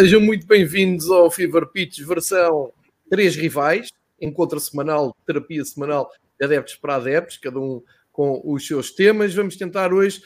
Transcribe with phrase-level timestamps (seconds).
[0.00, 2.72] Sejam muito bem-vindos ao Fever Pitch versão
[3.10, 8.92] 3 rivais, encontro semanal, terapia semanal de adeptos para adeptos, cada um com os seus
[8.92, 9.34] temas.
[9.34, 10.22] Vamos tentar hoje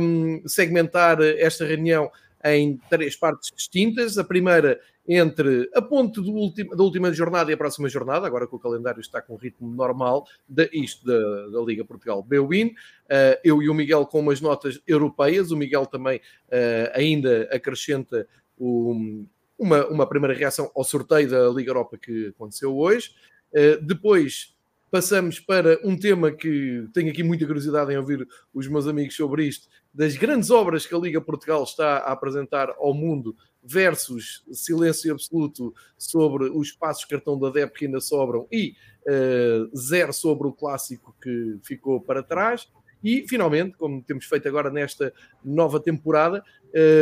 [0.00, 2.10] um, segmentar esta reunião
[2.42, 4.16] em três partes distintas.
[4.16, 8.54] A primeira entre a ponte último, da última jornada e a próxima jornada, agora que
[8.54, 12.68] o calendário está com um ritmo normal, de, isto da, da Liga Portugal B-Win.
[12.68, 18.26] Uh, eu e o Miguel com umas notas europeias, o Miguel também uh, ainda acrescenta
[18.62, 19.26] o,
[19.58, 23.10] uma, uma primeira reação ao sorteio da Liga Europa que aconteceu hoje.
[23.52, 24.54] Uh, depois
[24.88, 29.46] passamos para um tema que tenho aqui muita curiosidade em ouvir os meus amigos sobre
[29.46, 35.12] isto, das grandes obras que a Liga Portugal está a apresentar ao mundo versus silêncio
[35.12, 38.74] absoluto sobre os passos cartão da DEP que ainda sobram e
[39.06, 42.68] uh, zero sobre o clássico que ficou para trás.
[43.02, 45.12] E, finalmente, como temos feito agora nesta
[45.44, 46.44] nova temporada,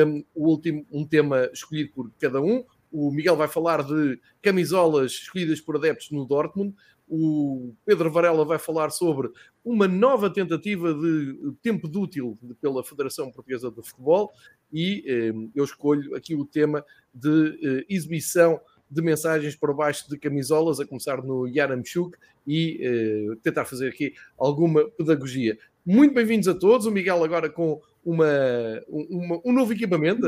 [0.07, 2.65] um, o último, um tema escolhido por cada um.
[2.91, 6.75] O Miguel vai falar de camisolas escolhidas por adeptos no Dortmund.
[7.09, 9.31] O Pedro Varela vai falar sobre
[9.65, 14.33] uma nova tentativa de tempo de útil pela Federação Portuguesa de Futebol.
[14.73, 20.19] E um, eu escolho aqui o tema de uh, exibição de mensagens por baixo de
[20.19, 25.57] camisolas, a começar no Yaramchuk, e uh, tentar fazer aqui alguma pedagogia.
[25.84, 26.86] Muito bem-vindos a todos.
[26.86, 28.27] O Miguel agora com uma,
[28.86, 30.20] uma, um novo equipamento,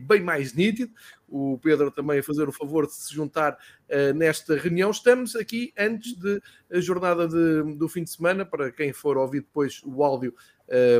[0.00, 0.92] bem mais nítido.
[1.26, 4.90] O Pedro também a fazer o favor de se juntar uh, nesta reunião.
[4.90, 9.80] Estamos aqui antes da jornada de, do fim de semana, para quem for ouvir depois
[9.84, 10.34] o áudio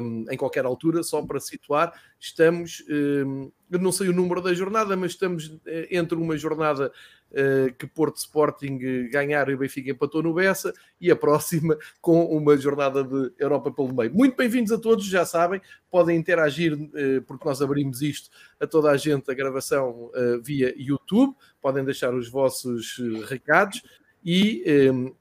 [0.02, 4.52] um, em qualquer altura, só para situar, estamos, um, eu não sei o número da
[4.54, 6.92] jornada, mas estamos eh, entre uma jornada
[7.32, 8.78] uh, que Porto Sporting
[9.10, 13.72] ganhar e o Benfica empatou no Bessa e a próxima com uma jornada de Europa
[13.72, 14.14] pelo meio.
[14.14, 15.60] Muito bem-vindos a todos, já sabem,
[15.90, 20.74] podem interagir, uh, porque nós abrimos isto a toda a gente, a gravação uh, via
[20.76, 23.82] YouTube, podem deixar os vossos recados
[24.24, 25.14] e um,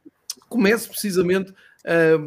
[0.48, 1.54] comece precisamente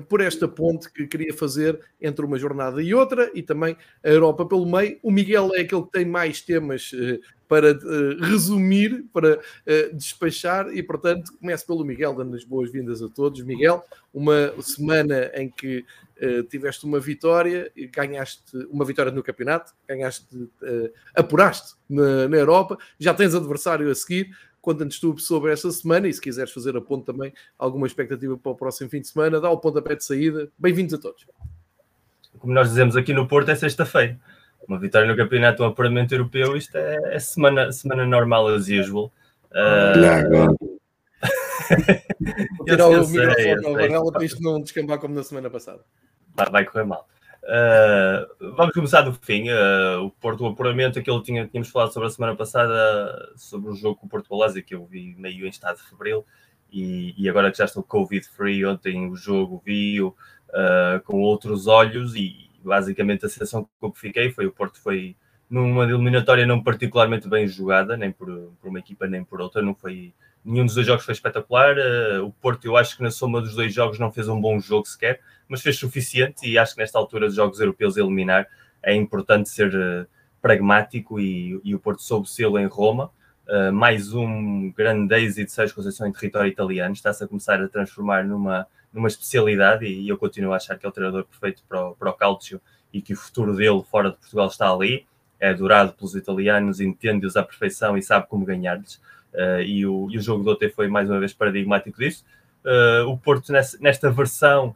[0.08, 4.44] por esta ponte que queria fazer entre uma jornada e outra e também a Europa
[4.44, 4.98] pelo meio.
[5.02, 7.18] O Miguel é aquele que tem mais temas uh,
[7.48, 9.40] para uh, resumir, para
[9.92, 13.42] despachar e, portanto, começo pelo Miguel, dando as boas-vindas a todos.
[13.42, 15.84] Miguel, uma semana em que
[16.48, 20.26] tiveste uma vitória, ganhaste uma vitória no campeonato, ganhaste,
[21.14, 24.30] apuraste na, na Europa, já tens adversário a seguir
[24.66, 28.50] conta-nos tu sobre esta semana e se quiseres fazer a ponto também alguma expectativa para
[28.50, 30.50] o próximo fim de semana, dá o pontapé de saída.
[30.58, 31.24] Bem-vindos a todos.
[32.40, 34.18] Como nós dizemos aqui no Porto, é sexta-feira.
[34.66, 39.12] Uma vitória no campeonato, um apuramento europeu, isto é, é semana, semana normal as usual.
[39.52, 40.56] Uh...
[42.56, 45.84] Vou tirar o microfone ao Varela para isto não descambar como na semana passada.
[46.34, 47.06] Vai, vai correr mal.
[47.46, 49.48] Uh, vamos começar do fim.
[49.48, 53.70] Uh, o Porto, o apuramento, aquilo que tinha, tínhamos falado sobre a semana passada, sobre
[53.70, 56.26] o jogo com o Porto Balazia, que eu vi meio em estado de febril,
[56.72, 62.16] e, e agora que já estou Covid-free, ontem o jogo vi-o uh, com outros olhos,
[62.16, 65.16] e basicamente a sensação que eu fiquei foi o Porto foi
[65.48, 68.26] numa eliminatória não particularmente bem jogada, nem por,
[68.60, 70.12] por uma equipa nem por outra, não foi
[70.44, 71.76] nenhum dos dois jogos foi espetacular.
[71.76, 74.60] Uh, o Porto, eu acho que na soma dos dois jogos não fez um bom
[74.60, 78.46] jogo sequer, mas fez suficiente e acho que nesta altura dos jogos europeus eliminar
[78.82, 80.06] é importante ser uh,
[80.40, 83.10] pragmático e, e, o Porto soube sê-lo em Roma.
[83.48, 87.68] Uh, mais um grande êxito de Sérgio Conceição em território italiano, está-se a começar a
[87.68, 91.88] transformar numa, numa especialidade e, eu continuo a achar que é o treinador perfeito para
[91.88, 92.60] o, para o Calcio
[92.92, 95.06] e que o futuro dele fora de Portugal está ali.
[95.38, 99.00] É adorado pelos italianos, entende-os à perfeição e sabe como ganhar-lhes.
[99.36, 102.24] Uh, e, o, e, o, jogo do OT foi mais uma vez paradigmático disso.
[102.64, 104.74] Uh, o Porto, nessa, nesta versão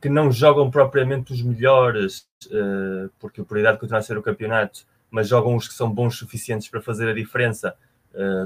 [0.00, 4.84] que não jogam propriamente os melhores, uh, porque a prioridade continua a ser o campeonato,
[5.10, 7.74] mas jogam os que são bons suficientes para fazer a diferença,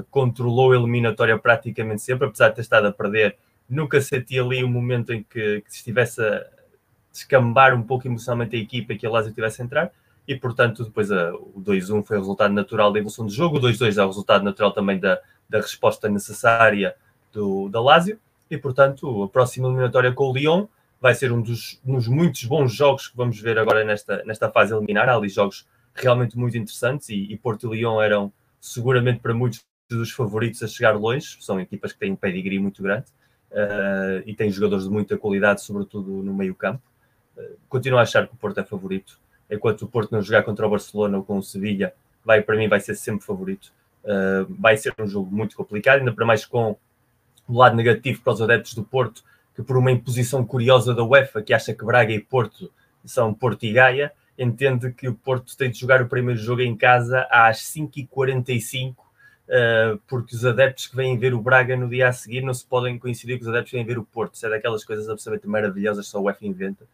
[0.09, 3.37] controlou a eliminatória praticamente sempre, apesar de ter estado a perder.
[3.69, 6.45] Nunca senti ali um momento em que, que estivesse a
[7.11, 9.91] descambar um pouco emocionalmente a equipa e que a Lazio tivesse a entrar
[10.27, 13.61] e portanto depois a, o 2-1 foi o resultado natural da evolução do jogo, o
[13.61, 15.19] 2-2 é o resultado natural também da,
[15.49, 16.95] da resposta necessária
[17.31, 18.19] do, da Lazio,
[18.49, 20.67] e portanto a próxima eliminatória com o Lyon
[21.01, 24.73] vai ser um dos, dos muitos bons jogos que vamos ver agora nesta, nesta fase
[24.73, 25.09] eliminar.
[25.09, 29.65] Há ali jogos realmente muito interessantes e, e Porto e Lyon eram seguramente para muitos
[29.89, 31.37] dos favoritos a chegar longe.
[31.39, 33.07] São equipas que têm um pedigree muito grande
[33.51, 36.83] uh, e têm jogadores de muita qualidade, sobretudo no meio campo.
[37.35, 39.19] Uh, continuo a achar que o Porto é favorito.
[39.51, 41.93] Enquanto o Porto não jogar contra o Barcelona ou com o Sevilla,
[42.23, 43.73] vai, para mim vai ser sempre favorito.
[44.03, 46.77] Uh, vai ser um jogo muito complicado, ainda para mais com
[47.47, 49.23] o lado negativo para os adeptos do Porto,
[49.55, 52.71] que por uma imposição curiosa da UEFA, que acha que Braga e Porto
[53.03, 56.75] são Porto e Gaia, entende que o Porto tem de jogar o primeiro jogo em
[56.75, 62.13] casa às 5h45, uh, porque os adeptos que vêm ver o Braga no dia a
[62.13, 64.35] seguir não se podem coincidir com os adeptos que vêm ver o Porto.
[64.35, 66.85] Isso é daquelas coisas absolutamente maravilhosas que só o F inventa.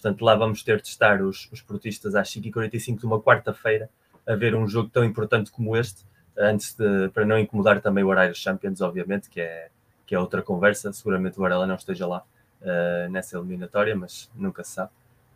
[0.00, 3.90] Portanto, lá vamos ter de estar os, os portistas às 5h45 de uma quarta-feira
[4.26, 6.04] a ver um jogo tão importante como este,
[6.38, 9.68] antes de, para não incomodar também o horário Champions, obviamente, que é,
[10.06, 10.90] que é outra conversa.
[10.92, 12.24] Seguramente o Varela não esteja lá
[12.62, 14.90] uh, nessa eliminatória, mas nunca se sabe.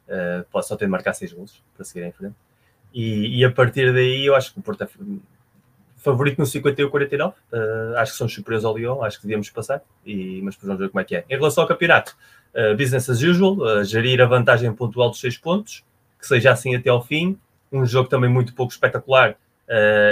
[0.09, 2.35] Uh, pode só ter de marcar seis gols para seguir em frente.
[2.93, 4.89] E, e, a partir daí, eu acho que o Porto é
[5.97, 7.35] favorito no 51 49.
[7.53, 9.83] Uh, acho que são superiores ao Lyon, acho que devíamos passar.
[10.07, 11.25] E, mas vamos ver como é que é.
[11.29, 12.17] Em relação ao campeonato,
[12.55, 15.85] uh, business as usual, uh, gerir a vantagem pontual dos seis pontos,
[16.19, 17.39] que seja assim até ao fim.
[17.71, 19.37] Um jogo também muito pouco espetacular,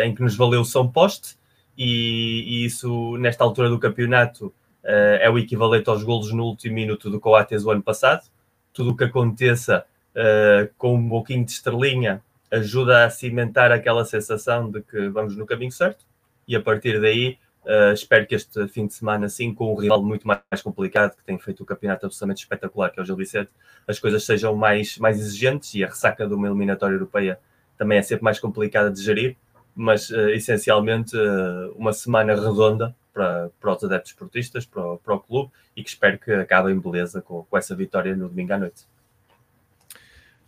[0.05, 1.37] em que nos valeu São Poste.
[1.79, 4.53] E, e, isso, nesta altura do campeonato,
[4.83, 8.25] é o equivalente aos golos no último minuto do Coates o ano passado
[8.73, 9.85] tudo o que aconteça
[10.17, 15.47] uh, com um pouquinho de estrelinha ajuda a cimentar aquela sensação de que vamos no
[15.47, 16.05] caminho certo
[16.47, 20.03] e a partir daí uh, espero que este fim de semana, assim, com um rival
[20.03, 23.51] muito mais complicado, que tem feito o campeonato absolutamente espetacular, que é o Gil Vicente,
[23.87, 27.39] as coisas sejam mais, mais exigentes e a ressaca de uma eliminatória europeia
[27.77, 29.37] também é sempre mais complicada de gerir,
[29.75, 35.21] mas uh, essencialmente uh, uma semana redonda para, para os adeptos esportistas, para, para o
[35.21, 38.59] clube e que espero que acabe em beleza com, com essa vitória no domingo à
[38.59, 38.87] noite.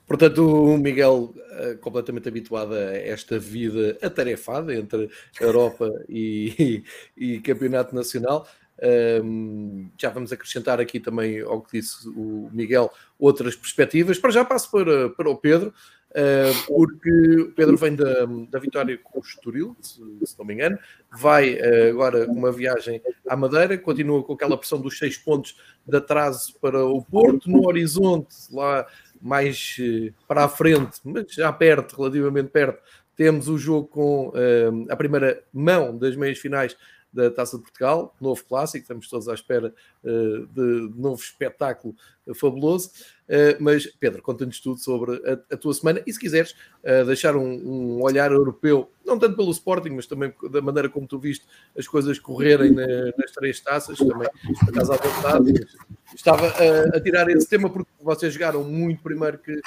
[0.06, 5.08] Portanto, o Miguel, eh, completamente habituado a esta vida atarefada entre
[5.40, 6.84] Europa e,
[7.16, 8.46] e, e Campeonato Nacional,
[9.22, 14.18] um, já vamos acrescentar aqui também ao que disse o Miguel outras perspectivas.
[14.18, 15.72] Para já passo para, para o Pedro,
[16.10, 20.54] uh, porque o Pedro vem da, da vitória com o Estoril, se, se não me
[20.54, 20.78] engano,
[21.12, 25.56] vai uh, agora uma viagem à Madeira, continua com aquela pressão dos seis pontos
[25.86, 28.86] de atraso para o Porto, no horizonte, lá
[29.24, 32.82] mais uh, para a frente, mas já perto, relativamente perto,
[33.16, 34.32] temos o jogo com
[34.90, 36.76] a primeira mão das meias finais
[37.14, 39.72] da Taça de Portugal, novo clássico, estamos todos à espera
[40.02, 41.94] uh, de, novo espetáculo
[42.26, 42.90] uh, fabuloso.
[43.28, 46.54] Uh, mas, Pedro, conta-nos tudo sobre a, a, tua semana e se quiseres
[47.06, 51.18] deixar um, um, olhar europeu, não tanto pelo Sporting, mas também da maneira como tu
[51.18, 51.46] viste
[51.78, 52.86] as coisas correrem na,
[53.16, 54.28] nas três taças, também
[54.68, 55.66] estás à vontade.
[56.14, 59.60] Estava a, a, tirar esse tema porque vocês jogaram muito primeiro que.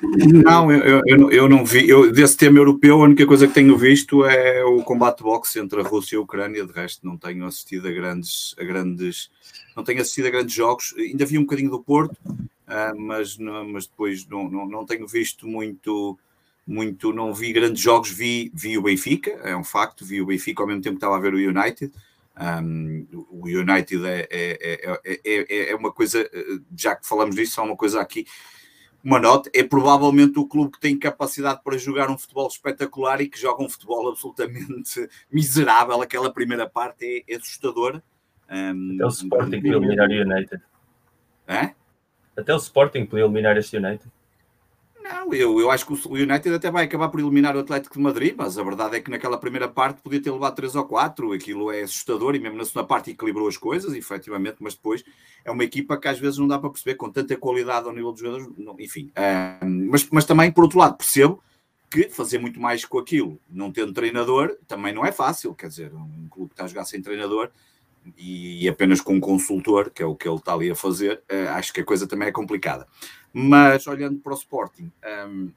[0.44, 1.89] Não, eu, eu, eu não vi.
[1.89, 5.81] Eu, desse tema europeu, a única coisa que tenho visto é o combate boxe entre
[5.81, 6.65] a Rússia e a Ucrânia.
[6.65, 8.56] De resto, não tenho assistido a grandes.
[8.59, 9.30] A grandes
[9.75, 10.94] não tenho assistido a grandes jogos.
[10.98, 12.48] Ainda vi um bocadinho do Porto, uh,
[12.97, 16.19] mas, mas depois não, não, não tenho visto muito
[16.67, 20.61] muito, não vi grandes jogos, vi, vi o Benfica, é um facto, vi o Benfica
[20.61, 21.93] ao mesmo tempo que estava a ver o United.
[22.39, 26.30] Um, o United é, é, é, é, uma coisa,
[26.75, 28.25] já que falamos disso, só uma coisa aqui,
[29.01, 33.30] uma nota, é provavelmente o clube que tem capacidade para jogar um futebol espetacular e
[33.30, 36.01] que joga um futebol absolutamente miserável.
[36.01, 38.03] Aquela primeira parte é, assustadora.
[38.49, 40.61] Um, Até o Sporting podia eliminar o United.
[41.47, 41.73] É?
[42.37, 44.09] Até o Sporting podia eliminar este United.
[45.01, 48.01] Não, eu, eu acho que o United até vai acabar por eliminar o Atlético de
[48.01, 51.31] Madrid, mas a verdade é que naquela primeira parte podia ter levado 3 ou 4,
[51.31, 55.03] aquilo é assustador e mesmo na segunda parte equilibrou as coisas, efetivamente, mas depois
[55.45, 58.11] é uma equipa que às vezes não dá para perceber com tanta qualidade ao nível
[58.11, 59.11] dos jogadores, não, enfim.
[59.89, 61.41] mas, mas também, por outro lado, percebo
[61.89, 65.94] que fazer muito mais com aquilo, não tendo treinador, também não é fácil, quer dizer,
[65.94, 67.49] um clube que está a jogar sem treinador
[68.18, 71.49] e apenas com um consultor, que é o que ele está ali a fazer, uh,
[71.51, 72.87] acho que a coisa também é complicada.
[73.33, 74.92] Mas olhando para o Sporting,
[75.30, 75.51] um,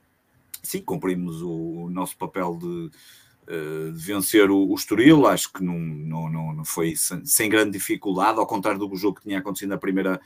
[0.63, 5.79] sim, cumprimos o, nosso papel de, uh, de vencer o, o, Estoril, acho que não,
[5.79, 9.71] não, não, não foi sem, sem, grande dificuldade, ao contrário do jogo que tinha acontecido
[9.71, 10.21] na primeira,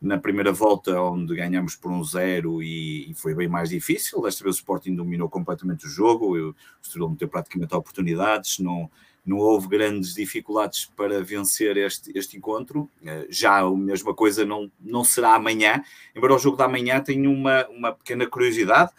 [0.00, 4.20] na primeira volta, onde ganhamos por um zero e, e, foi bem mais difícil.
[4.22, 8.90] Desta vez o Sporting dominou completamente o jogo, o Estoril não teve praticamente oportunidades, não
[9.28, 12.88] não houve grandes dificuldades para vencer este, este encontro.
[13.04, 15.82] Eh, já a mesma coisa não, não será amanhã,
[16.16, 18.90] embora o jogo da manhã tenha uma, uma pequena curiosidade,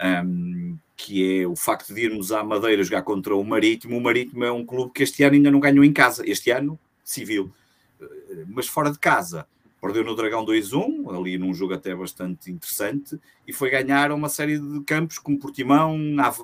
[0.00, 3.98] um, ehm, que é o facto de irmos à Madeira jogar contra o Marítimo.
[3.98, 6.78] O Marítimo é um clube que este ano ainda não ganhou em casa, este ano,
[7.04, 7.52] civil,
[8.00, 9.46] eh, mas fora de casa.
[9.82, 14.58] Perdeu no Dragão 2-1, ali num jogo até bastante interessante, e foi ganhar uma série
[14.58, 15.94] de campos como Portimão,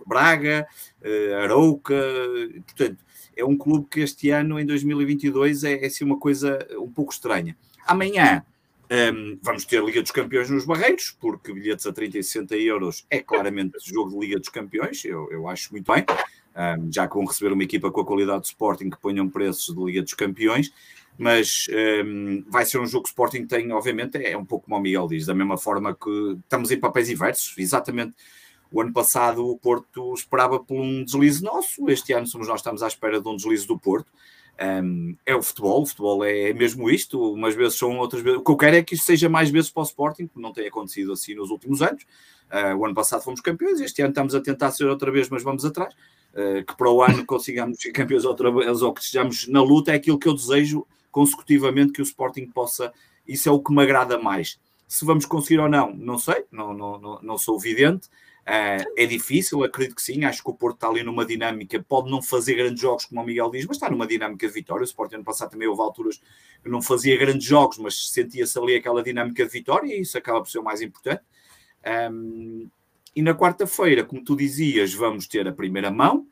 [0.07, 0.69] Braga,
[1.01, 1.95] eh, Arouca,
[2.67, 2.99] portanto,
[3.41, 7.13] é um clube que este ano, em 2022, é, é assim uma coisa um pouco
[7.13, 7.57] estranha.
[7.87, 8.45] Amanhã
[8.91, 13.07] um, vamos ter Liga dos Campeões nos Barreiros, porque bilhetes a 30 e 60 euros
[13.09, 16.05] é claramente jogo de Liga dos Campeões, eu, eu acho muito bem,
[16.57, 19.73] um, já que vão receber uma equipa com a qualidade de Sporting que ponham preços
[19.73, 20.73] de Liga dos Campeões,
[21.17, 21.69] mas
[22.05, 25.07] um, vai ser um jogo que Sporting tem, obviamente, é um pouco como o Miguel
[25.07, 28.13] diz, da mesma forma que estamos em papéis inversos, exatamente
[28.73, 32.83] O ano passado o Porto esperava por um deslize nosso, este ano somos nós estamos
[32.83, 34.11] à espera de um deslize do Porto.
[34.61, 38.39] Um, é o futebol, o futebol é mesmo isto, umas vezes são outras vezes.
[38.39, 40.53] O que eu quero é que isto seja mais vezes para o Sporting, porque não
[40.53, 42.03] tem acontecido assim nos últimos anos.
[42.51, 45.43] Uh, o ano passado fomos campeões, este ano estamos a tentar ser outra vez, mas
[45.43, 45.95] vamos atrás.
[46.35, 49.93] Uh, que para o ano consigamos ser campeões outra vez ou que estejamos na luta,
[49.93, 52.93] é aquilo que eu desejo consecutivamente que o Sporting possa.
[53.27, 54.61] Isso é o que me agrada mais.
[54.87, 58.09] Se vamos conseguir ou não, não sei, não, não, não, não sou vidente.
[58.51, 60.25] Uh, é difícil, acredito que sim.
[60.25, 63.25] Acho que o Porto está ali numa dinâmica, pode não fazer grandes jogos, como o
[63.25, 64.83] Miguel diz, mas está numa dinâmica de vitória.
[64.83, 66.21] O Sporting ano passado também houve alturas
[66.61, 70.41] que não fazia grandes jogos, mas sentia-se ali aquela dinâmica de vitória e isso acaba
[70.41, 71.23] por ser o mais importante.
[72.11, 72.69] Um,
[73.15, 76.27] e na quarta-feira, como tu dizias, vamos ter a primeira mão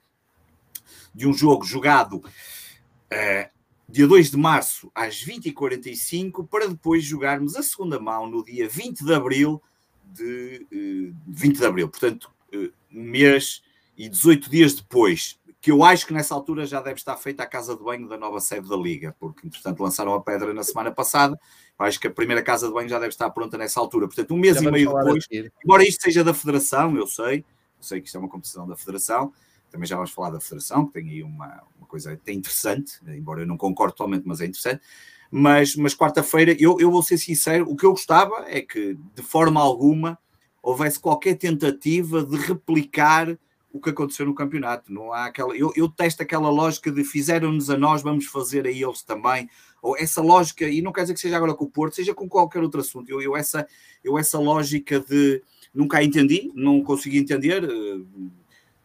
[1.14, 3.50] de um jogo jogado uh,
[3.88, 9.04] dia 2 de março às 20h45, para depois jogarmos a segunda mão no dia 20
[9.04, 9.62] de abril
[10.12, 13.62] de uh, eh, 20 de abril, portanto, uh, um mês
[13.96, 17.46] e 18 dias depois, que eu acho que nessa altura já deve estar feita a
[17.46, 20.90] casa de banho da nova sede da Liga, porque entretanto lançaram a pedra na semana
[20.90, 21.38] passada.
[21.78, 24.32] Eu acho que a primeira casa de banho já deve estar pronta nessa altura, portanto,
[24.32, 25.26] um mês já e meio depois,
[25.64, 27.38] embora isto seja da Federação, eu sei,
[27.76, 29.32] eu sei que isto é uma competição da Federação,
[29.70, 33.42] também já vamos falar da Federação, que tem aí uma, uma coisa até interessante, embora
[33.42, 34.82] eu não concorde totalmente, mas é interessante.
[35.30, 39.22] Mas, mas quarta-feira, eu, eu vou ser sincero, o que eu gostava é que, de
[39.22, 40.18] forma alguma,
[40.62, 43.38] houvesse qualquer tentativa de replicar
[43.72, 44.92] o que aconteceu no campeonato.
[44.92, 45.56] Não há aquela.
[45.56, 49.48] Eu, eu testo aquela lógica de fizeram-nos a nós, vamos fazer a eles também.
[49.80, 52.28] Ou essa lógica, e não quer dizer que seja agora com o Porto, seja com
[52.28, 53.10] qualquer outro assunto.
[53.10, 53.66] Eu, eu, essa,
[54.02, 55.42] eu essa lógica de
[55.72, 57.62] nunca a entendi, não consegui entender.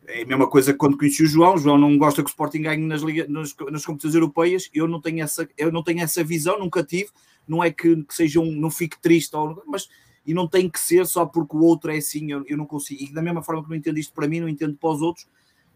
[0.08, 1.56] É a mesma coisa que quando conheci o João.
[1.56, 4.70] O João não gosta que o Sporting ganhe nas, liga, nas, nas competições europeias.
[4.74, 7.10] Eu não tenho essa, eu não tenho essa visão, nunca tive.
[7.48, 9.88] Não é que, que seja um, não fique triste, ou, mas
[10.26, 12.32] e não tem que ser só porque o outro é assim.
[12.32, 13.04] Eu, eu não consigo.
[13.04, 15.28] E da mesma forma que não entendo isto para mim, não entendo para os outros.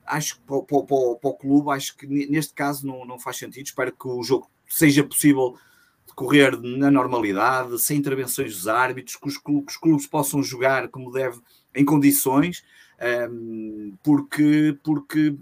[0.05, 3.37] Acho que para, para, para, para o clube, acho que neste caso não, não faz
[3.37, 3.65] sentido.
[3.65, 5.57] Espero que o jogo seja possível
[6.07, 10.87] decorrer na normalidade, sem intervenções dos árbitros, que os clubes, que os clubes possam jogar
[10.87, 11.39] como deve,
[11.75, 12.63] em condições
[14.03, 15.35] porque, porque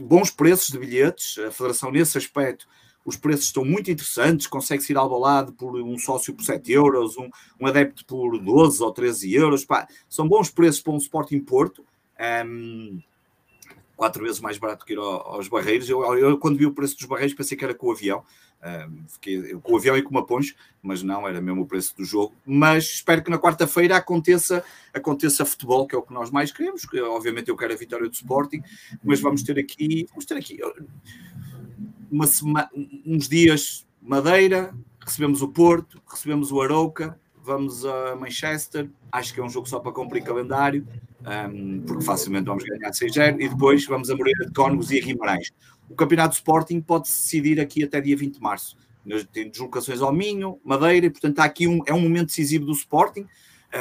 [0.00, 2.66] bons preços de bilhetes, a Federação nesse aspecto,
[3.04, 7.16] os preços estão muito interessantes, consegue-se ir ao balado por um sócio por 7 euros,
[7.16, 11.40] um, um adepto por 12 ou 13 euros, pá, são bons preços para um Sporting
[11.40, 11.84] Porto,
[12.46, 13.00] um,
[13.98, 17.04] quatro vezes mais barato que ir aos Barreiros, eu, eu, quando vi o preço dos
[17.04, 18.22] Barreiros pensei que era com o avião,
[19.08, 22.04] fiquei com o avião e com uma ponche, mas não, era mesmo o preço do
[22.04, 22.32] jogo.
[22.46, 24.64] Mas espero que na quarta-feira aconteça,
[24.94, 26.86] aconteça futebol, que é o que nós mais queremos.
[26.86, 28.62] Que, obviamente eu quero a vitória do Sporting,
[29.02, 30.60] mas vamos ter aqui, vamos ter aqui
[32.08, 32.70] uma sema,
[33.04, 34.72] uns dias Madeira,
[35.04, 38.88] recebemos o Porto, recebemos o Arouca, vamos a Manchester.
[39.10, 40.86] Acho que é um jogo só para cumprir calendário,
[41.50, 43.40] um, porque facilmente vamos ganhar 6-0.
[43.40, 45.50] E depois vamos a Moreira de Cónegos e a Guimarães.
[45.88, 48.76] O campeonato Sporting pode se decidir aqui até dia 20 de março.
[49.32, 52.72] Tem deslocações ao Minho, Madeira, e portanto há aqui um, é um momento decisivo do
[52.72, 53.26] Sporting.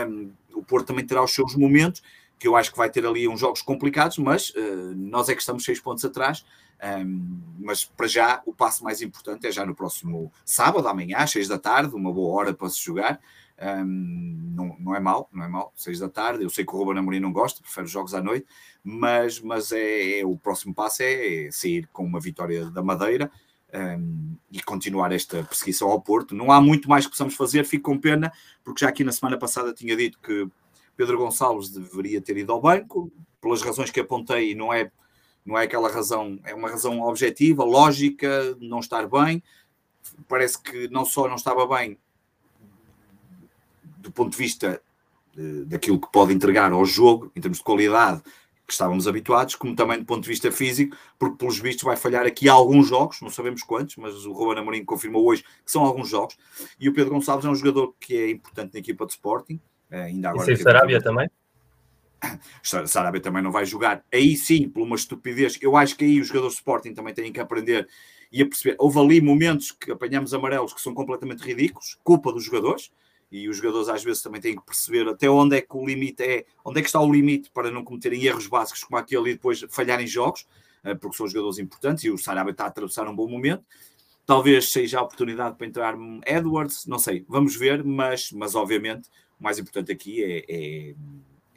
[0.07, 2.01] Um, o Porto também terá os seus momentos,
[2.39, 5.41] que eu acho que vai ter ali uns jogos complicados, mas uh, nós é que
[5.41, 6.45] estamos seis pontos atrás.
[6.81, 11.31] Um, mas para já o passo mais importante é já no próximo sábado, amanhã, às
[11.31, 13.19] seis da tarde, uma boa hora para se jogar.
[13.59, 16.43] Um, não, não é mal, não é mal, seis da tarde.
[16.43, 18.45] Eu sei que o Ruben Amorim não gosta, prefere jogos à noite,
[18.83, 23.31] mas, mas é, é o próximo passo é, é, sair com uma vitória da Madeira
[23.73, 26.35] um, e continuar esta perseguição ao Porto.
[26.35, 28.31] Não há muito mais que possamos fazer, fico com pena,
[28.63, 30.47] porque já aqui na semana passada tinha dito que
[30.95, 33.11] Pedro Gonçalves deveria ter ido ao banco,
[33.41, 34.91] pelas razões que apontei, não é,
[35.45, 39.43] não é aquela razão, é uma razão objetiva, lógica, não estar bem.
[40.27, 41.97] Parece que não só não estava bem,
[44.07, 44.81] do ponto de vista
[45.35, 48.21] de, daquilo que pode entregar ao jogo, em termos de qualidade,
[48.65, 52.25] que estávamos habituados, como também do ponto de vista físico, porque pelos vistos vai falhar
[52.25, 56.09] aqui alguns jogos, não sabemos quantos, mas o Ruben Amorim confirmou hoje que são alguns
[56.09, 56.37] jogos,
[56.77, 59.59] e o Pedro Gonçalves é um jogador que é importante na equipa de Sporting,
[59.89, 60.51] eh, ainda agora...
[60.51, 61.29] E sem Sarabia também?
[62.87, 66.27] Sarabia também não vai jogar, aí sim, por uma estupidez, eu acho que aí os
[66.27, 67.87] jogadores de Sporting também têm que aprender
[68.29, 72.43] e a perceber, houve ali momentos que apanhamos amarelos que são completamente ridículos, culpa dos
[72.43, 72.91] jogadores,
[73.31, 76.23] e os jogadores às vezes também têm que perceber até onde é que o limite
[76.23, 79.33] é, onde é que está o limite para não cometerem erros básicos como aquele e
[79.33, 80.47] depois falharem jogos,
[80.83, 83.63] eh, porque são jogadores importantes e o Sarabia está a atravessar um bom momento.
[84.25, 89.43] Talvez seja a oportunidade para entrar Edwards, não sei, vamos ver, mas, mas obviamente o
[89.43, 90.95] mais importante aqui é, é,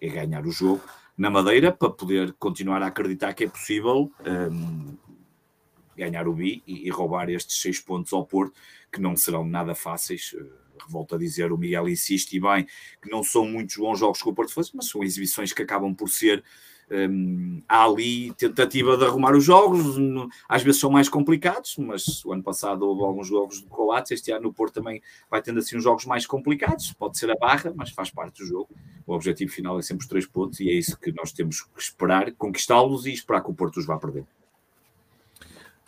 [0.01, 0.83] é ganhar o jogo
[1.17, 4.97] na Madeira para poder continuar a acreditar que é possível um,
[5.97, 8.55] ganhar o bi e, e, roubar estes seis pontos ao Porto,
[8.91, 10.35] que não serão nada fáceis.
[10.89, 12.67] Volto a dizer, o Miguel insiste e bem
[13.01, 15.95] que não são muitos bons jogos que o Porto faz, mas são exibições que acabam
[15.95, 16.45] por ser
[16.91, 19.97] um, ali tentativa de arrumar os jogos,
[20.49, 24.33] às vezes são mais complicados, mas o ano passado houve alguns jogos do Coates, este
[24.33, 27.73] ano no Porto também vai tendo assim uns jogos mais complicados, pode ser a barra,
[27.75, 28.69] mas faz parte do jogo.
[29.07, 31.81] O objetivo final é sempre os três pontos e é isso que nós temos que
[31.81, 34.25] esperar, conquistá-los e esperar que o Porto os vá perder.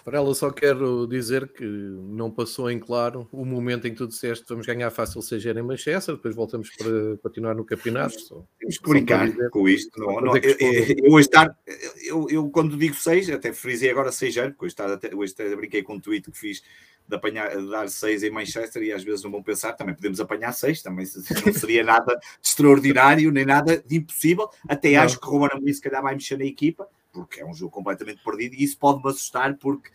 [0.04, 4.08] Para ela só quero dizer que não passou em claro o momento em que tu
[4.08, 8.18] disseste vamos ganhar fácil seja em Manchester, depois voltamos para continuar no campeonato.
[8.18, 10.00] Só, Temos que brincar dizer, com isto.
[10.00, 11.56] Não, não, eu, eu, hoje estar,
[12.04, 15.32] eu, eu, quando digo 6, até frisei agora 6 anos, porque hoje, estar, até, hoje
[15.32, 16.62] até brinquei com um tweet que fiz
[17.06, 20.18] de, apanhar, de dar 6 em Manchester e às vezes não vão pensar, também podemos
[20.18, 21.06] apanhar 6, também
[21.46, 24.48] não seria nada de extraordinário, nem nada de impossível.
[24.68, 25.02] Até não.
[25.02, 27.70] acho que o Roman Amorim se calhar vai mexer na equipa porque é um jogo
[27.70, 29.90] completamente perdido e isso pode-me assustar porque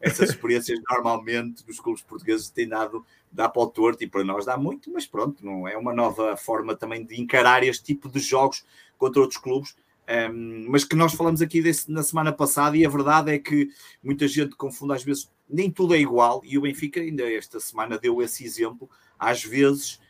[0.00, 4.44] essas experiências normalmente nos clubes portugueses têm dado dá para o torto e para nós
[4.44, 8.20] dá muito, mas pronto, não é uma nova forma também de encarar este tipo de
[8.20, 8.64] jogos
[8.98, 9.74] contra outros clubes.
[10.08, 13.70] Um, mas que nós falamos aqui desse, na semana passada, e a verdade é que
[14.02, 17.98] muita gente confunde, às vezes nem tudo é igual, e o Benfica ainda esta semana
[17.98, 18.90] deu esse exemplo.
[19.18, 20.00] Às vezes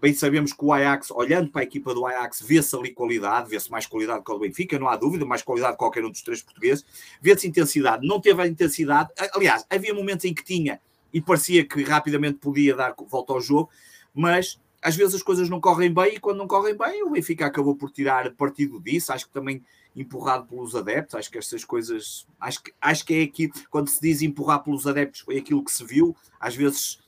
[0.00, 3.70] bem sabemos que o Ajax, olhando para a equipa do Ajax, vê-se ali qualidade, vê-se
[3.70, 6.42] mais qualidade que o Benfica, não há dúvida, mais qualidade que qualquer um dos três
[6.42, 6.84] portugueses.
[7.20, 9.10] Vê-se intensidade, não teve a intensidade.
[9.34, 10.80] Aliás, havia momentos em que tinha
[11.12, 13.70] e parecia que rapidamente podia dar volta ao jogo,
[14.14, 17.46] mas às vezes as coisas não correm bem e quando não correm bem, o Benfica
[17.46, 19.12] acabou por tirar partido disso.
[19.12, 19.62] Acho que também
[19.94, 21.14] empurrado pelos adeptos.
[21.14, 24.86] Acho que estas coisas, acho que, acho que é aqui, quando se diz empurrar pelos
[24.86, 26.16] adeptos, foi aquilo que se viu.
[26.40, 26.98] Às vezes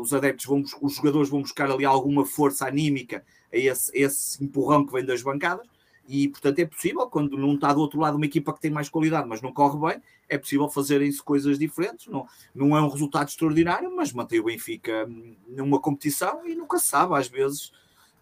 [0.00, 4.84] os adeptos vão, os jogadores vão buscar ali alguma força anímica a esse, esse empurrão
[4.84, 5.66] que vem das bancadas.
[6.08, 8.88] E, portanto, é possível, quando não está do outro lado uma equipa que tem mais
[8.88, 12.06] qualidade, mas não corre bem, é possível fazerem-se coisas diferentes.
[12.06, 15.06] Não, não é um resultado extraordinário, mas mantém o Benfica
[15.46, 17.72] numa competição e nunca sabe, às vezes.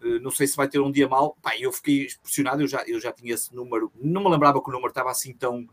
[0.03, 1.37] Eh, não sei se vai ter um dia mal.
[1.41, 4.69] Pá, eu fiquei impressionado, eu já, eu já tinha esse número, não me lembrava que
[4.69, 5.67] o número estava assim tão,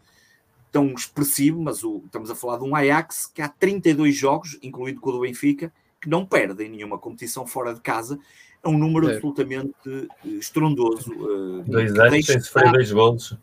[0.75, 5.01] tão expressivo, mas o, estamos a falar de um Ajax que há 32 jogos, incluindo
[5.01, 8.19] com o do Benfica, que não perde em nenhuma competição fora de casa.
[8.61, 9.15] É um número é.
[9.15, 11.13] absolutamente eh, estrondoso.
[11.13, 13.39] Uh, dois anos sem sofrer dois golos.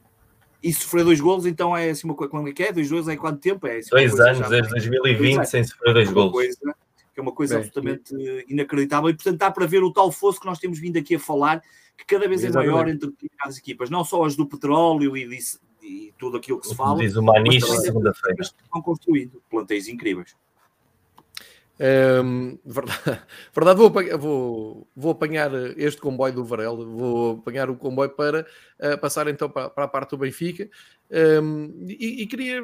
[0.61, 2.29] E sofrer dois golos, então é assim uma coisa.
[2.29, 2.73] Quando é que é?
[2.73, 3.65] Dois golos em quanto tempo?
[3.65, 6.33] É assim dois anos, desde 2020, sem sofrer dois golos.
[6.33, 6.75] Coisa,
[7.13, 8.13] que é uma coisa Bem, absolutamente
[8.49, 9.09] inacreditável.
[9.09, 11.61] E portanto dá para ver o tal fosso que nós temos vindo aqui a falar,
[11.97, 15.61] que cada vez é maior entre as equipas, não só as do petróleo e disso,
[15.81, 16.99] e tudo aquilo que se fala.
[16.99, 18.41] Diz o Maniche segunda-feira.
[18.41, 20.35] Estão construindo plantéis incríveis.
[21.81, 23.01] Um, verdade,
[23.55, 28.45] verdade vou, apanhar, vou, vou, apanhar este comboio do Varela, vou apanhar o comboio para
[28.79, 30.69] uh, passar então para, para, a parte do Benfica.
[31.41, 32.57] Um, e, e, queria,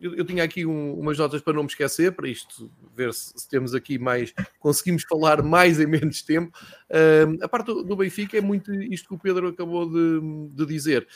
[0.00, 3.34] eu, eu, tinha aqui um, umas notas para não me esquecer, para isto ver se,
[3.36, 6.56] se, temos aqui mais, conseguimos falar mais em menos tempo.
[6.90, 10.64] Um, a parte do, do, Benfica é muito isto que o Pedro acabou de, de
[10.64, 11.06] dizer.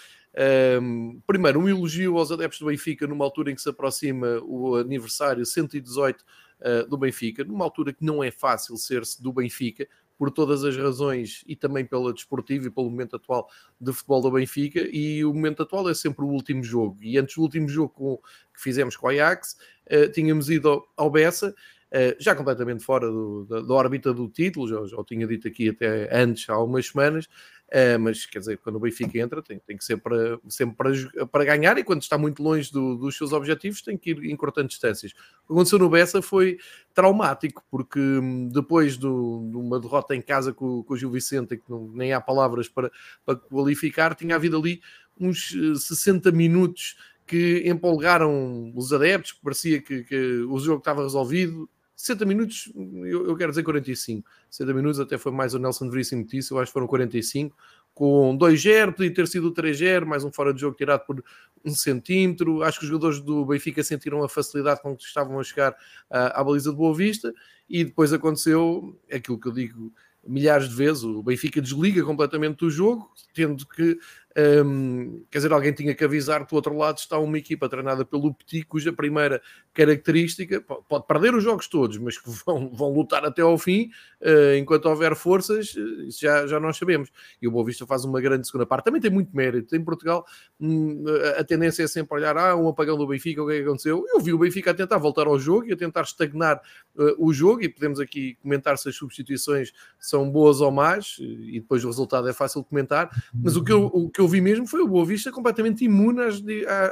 [0.83, 4.77] Um, primeiro, um elogio aos adeptos do Benfica numa altura em que se aproxima o
[4.77, 6.21] aniversário 118
[6.61, 10.77] uh, do Benfica, numa altura que não é fácil ser-se do Benfica, por todas as
[10.77, 13.49] razões e também pela desportiva e pelo momento atual
[13.81, 14.81] de futebol do Benfica.
[14.91, 16.97] E o momento atual é sempre o último jogo.
[17.03, 19.57] E antes do último jogo com, que fizemos com o Ajax,
[19.91, 21.55] uh, tínhamos ido ao, ao Bessa.
[21.87, 25.47] Uh, já completamente fora do, da, da, órbita do título, já, já o tinha dito
[25.47, 27.29] aqui até antes, há algumas semanas,
[27.67, 31.27] Uh, mas quer dizer, quando o Benfica entra, tem, tem que ser para, sempre para,
[31.27, 34.37] para ganhar e quando está muito longe do, dos seus objetivos, tem que ir em
[34.37, 35.13] cortantes distâncias.
[35.13, 36.59] O que aconteceu no Bessa foi
[36.95, 41.57] traumático, porque hum, depois do, de uma derrota em casa com, com o Gil Vicente,
[41.57, 42.91] que não, nem há palavras para,
[43.25, 44.81] para qualificar, tinha havido ali
[45.19, 50.17] uns 60 eh, minutos que empolgaram os adeptos, parecia que, que
[50.49, 54.29] o jogo estava resolvido, 60 minutos, eu, eu, quero dizer 45.
[54.51, 57.57] 60 minutos até foi mais o Nelson Veríssimo disse, eu acho que foram 45.
[57.95, 61.25] Com 2-0, podia ter sido 3-0, mais um fora de jogo tirado por
[61.65, 62.63] um centímetro.
[62.63, 65.75] Acho que os jogadores do Benfica sentiram a facilidade com que estavam a chegar
[66.11, 67.33] à, à baliza de Boa Vista.
[67.67, 69.91] E depois aconteceu aquilo que eu digo
[70.23, 71.03] milhares de vezes.
[71.03, 73.99] O Benfica desliga completamente do jogo, tendo que
[74.37, 78.05] um, quer dizer, alguém tinha que avisar que do outro lado está uma equipa treinada
[78.05, 79.41] pelo Petit, cuja primeira
[79.73, 84.57] característica pode perder os jogos todos, mas que vão, vão lutar até ao fim, uh,
[84.59, 85.75] enquanto houver forças,
[86.07, 87.11] isso já, já nós sabemos.
[87.41, 88.85] E o Boa Vista faz uma grande segunda parte.
[88.85, 89.75] Também tem muito mérito.
[89.75, 90.27] Em Portugal,
[90.61, 91.05] um,
[91.39, 94.05] a tendência é sempre olhar, ah, um apagão do Benfica, o que é que aconteceu?
[94.13, 96.61] Eu vi o Benfica a tentar voltar ao jogo e a tentar estagnar
[96.95, 101.59] uh, o jogo, e podemos aqui comentar se as substituições são boas ou más, e
[101.59, 104.29] depois o resultado é fácil de comentar, mas o que eu, o que eu eu
[104.29, 106.43] vi mesmo foi o Boa Vista completamente imune às,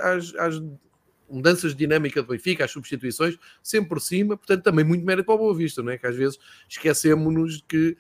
[0.02, 0.62] às, às
[1.28, 5.34] mudanças de dinâmica do Benfica, as substituições, sempre por cima, portanto também muito mérito para
[5.34, 5.98] o Boa Vista, não é?
[5.98, 7.96] Que às vezes esquecemos-nos que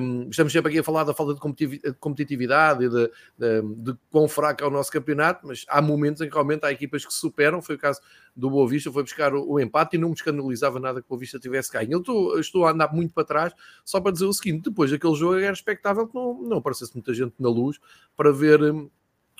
[0.00, 4.26] um, estamos sempre aqui a falar da falta de competitividade e de, de, de quão
[4.26, 7.60] fraco é o nosso campeonato, mas há momentos em que realmente há equipas que superam.
[7.60, 8.00] Foi o caso
[8.34, 11.08] do Boa Vista, foi buscar o, o empate e não me escandalizava nada que o
[11.10, 11.92] Boa Vista tivesse ganho.
[11.92, 13.52] Eu estou, estou, a andar muito para trás
[13.84, 17.12] só para dizer o seguinte: depois daquele jogo era expectável que não, não aparecesse muita
[17.12, 17.78] gente na luz
[18.16, 18.88] para ver hum,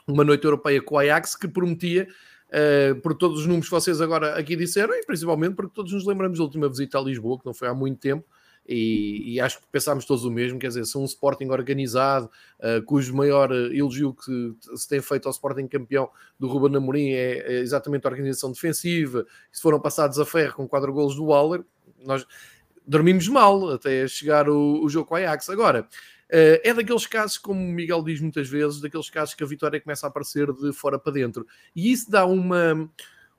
[0.07, 2.09] uma noite europeia com o Ajax que prometia.
[2.49, 6.07] Uh, por todos os números que vocês agora aqui disseram, e principalmente porque todos nos
[6.07, 8.25] lembramos da última visita a Lisboa, que não foi há muito tempo,
[8.69, 12.83] e, e, acho que pensámos todos o mesmo, quer dizer, se um Sporting organizado, uh,
[12.85, 17.39] cujo maior uh, elogio que se tem feito ao Sporting campeão do Ruben Amorim é,
[17.39, 21.65] é, exatamente a organização defensiva, se foram passados a ferro com quatro golos do Waller,
[22.05, 22.27] nós
[22.87, 25.49] dormimos mal até chegar o, o jogo a Ajax.
[25.49, 29.47] Agora, uh, é daqueles casos, como o Miguel diz muitas vezes, daqueles casos que a
[29.47, 32.87] vitória começa a aparecer de fora para dentro, e isso dá uma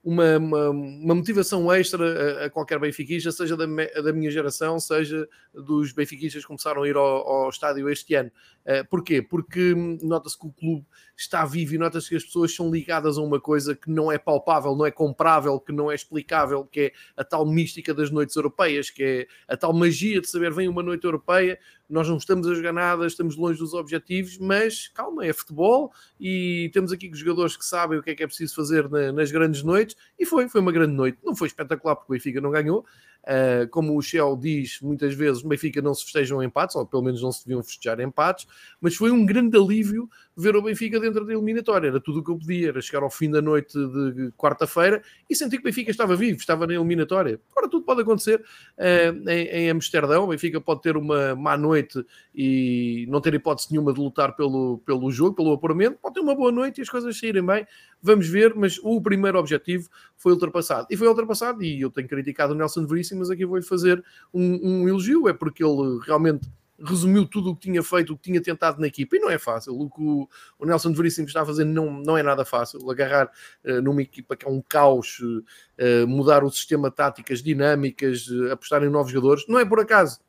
[0.04, 5.28] uma, uma, uma, motivação extra a, a, qualquer benfiquista, seja da, da, minha geração, seja
[5.54, 8.32] dos benfiquistas que começaram a ir ao, ao estádio este ano.
[8.66, 9.22] Uh, porquê?
[9.22, 10.86] Porque nota-se que o clube
[11.18, 14.18] está vivo e nota-se que as pessoas são ligadas a uma coisa que não é
[14.18, 18.36] palpável, não é comprável, que não é explicável, que é a tal mística das noites
[18.36, 22.48] europeias, que é a tal magia de saber vem uma noite europeia, nós não estamos
[22.48, 27.58] a jogar nada, estamos longe dos objetivos, mas calma, é futebol e temos aqui jogadores
[27.58, 30.48] que sabem o que é que é preciso fazer na, nas grandes noites e foi,
[30.48, 31.18] foi uma grande noite.
[31.24, 32.86] Não foi espetacular porque o Benfica não ganhou,
[33.26, 37.04] Uh, como o Shell diz muitas vezes, o Benfica não se festejam empates, ou pelo
[37.04, 38.48] menos não se deviam festejar empates,
[38.80, 41.90] mas foi um grande alívio ver o Benfica dentro da eliminatória.
[41.90, 45.36] Era tudo o que eu podia, era chegar ao fim da noite de quarta-feira e
[45.36, 47.40] sentir que o Benfica estava vivo, estava na eliminatória.
[47.52, 50.24] Agora tudo pode acontecer uh, em, em, Amsterdão.
[50.24, 52.04] O Benfica pode ter uma má noite
[52.34, 56.36] e não ter hipótese nenhuma de lutar pelo, pelo jogo, pelo apuramento, pode ter uma
[56.36, 57.68] boa noite e as coisas saírem bem.
[58.02, 60.88] Vamos ver, mas o primeiro objetivo foi ultrapassado.
[60.90, 64.60] E foi ultrapassado, e eu tenho criticado o Nelson Veríssimo, mas aqui vou-lhe fazer um,
[64.84, 66.50] um elogio, é porque ele realmente
[66.82, 69.38] resumiu tudo o que tinha feito, o que tinha tentado na equipa, e não é
[69.38, 69.78] fácil.
[69.78, 72.90] O que o, Nelson Veríssimo está a fazer não, não é nada fácil.
[72.90, 73.30] Agarrar
[73.66, 78.84] uh, numa equipa que é um caos, uh, mudar o sistema táticas, dinâmicas, uh, apostar
[78.84, 80.20] em novos jogadores, não é por acaso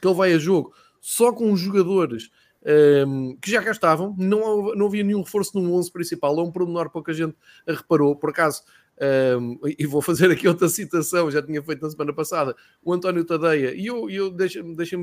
[0.00, 2.30] que ele vai a jogo só com os jogadores
[3.06, 6.52] um, que já cá estavam, não, não havia nenhum reforço no 11 principal, é um
[6.52, 7.34] pormenor pouca gente
[7.66, 8.62] reparou, por acaso,
[9.40, 13.24] um, e vou fazer aqui outra citação, já tinha feito na semana passada, o António
[13.24, 14.98] Tadeia, e eu, eu deixa-me deixa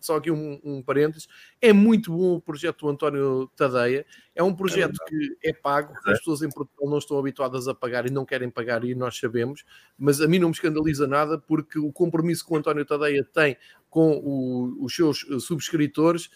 [0.00, 1.26] só aqui um, um parênteses,
[1.60, 4.04] é muito bom o projeto do António Tadeia,
[4.38, 6.12] é um projeto é que é pago, é.
[6.12, 9.18] as pessoas em Portugal não estão habituadas a pagar e não querem pagar, e nós
[9.18, 9.64] sabemos,
[9.98, 13.56] mas a mim não me escandaliza nada, porque o compromisso que o António Tadeia tem
[13.90, 16.30] com o, os seus subscritores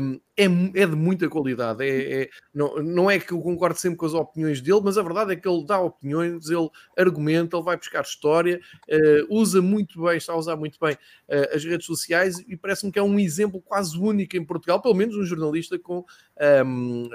[0.00, 1.84] um, é, é, de muita qualidade.
[1.84, 5.02] É, é, não, não é que eu concordo sempre com as opiniões dele, mas a
[5.02, 10.02] verdade é que ele dá opiniões, ele argumenta, ele vai buscar história, uh, usa muito
[10.02, 13.18] bem, está a usar muito bem uh, as redes sociais e parece-me que é um
[13.18, 16.04] exemplo quase único em Portugal, pelo menos um jornalista com
[16.66, 17.10] um, uh,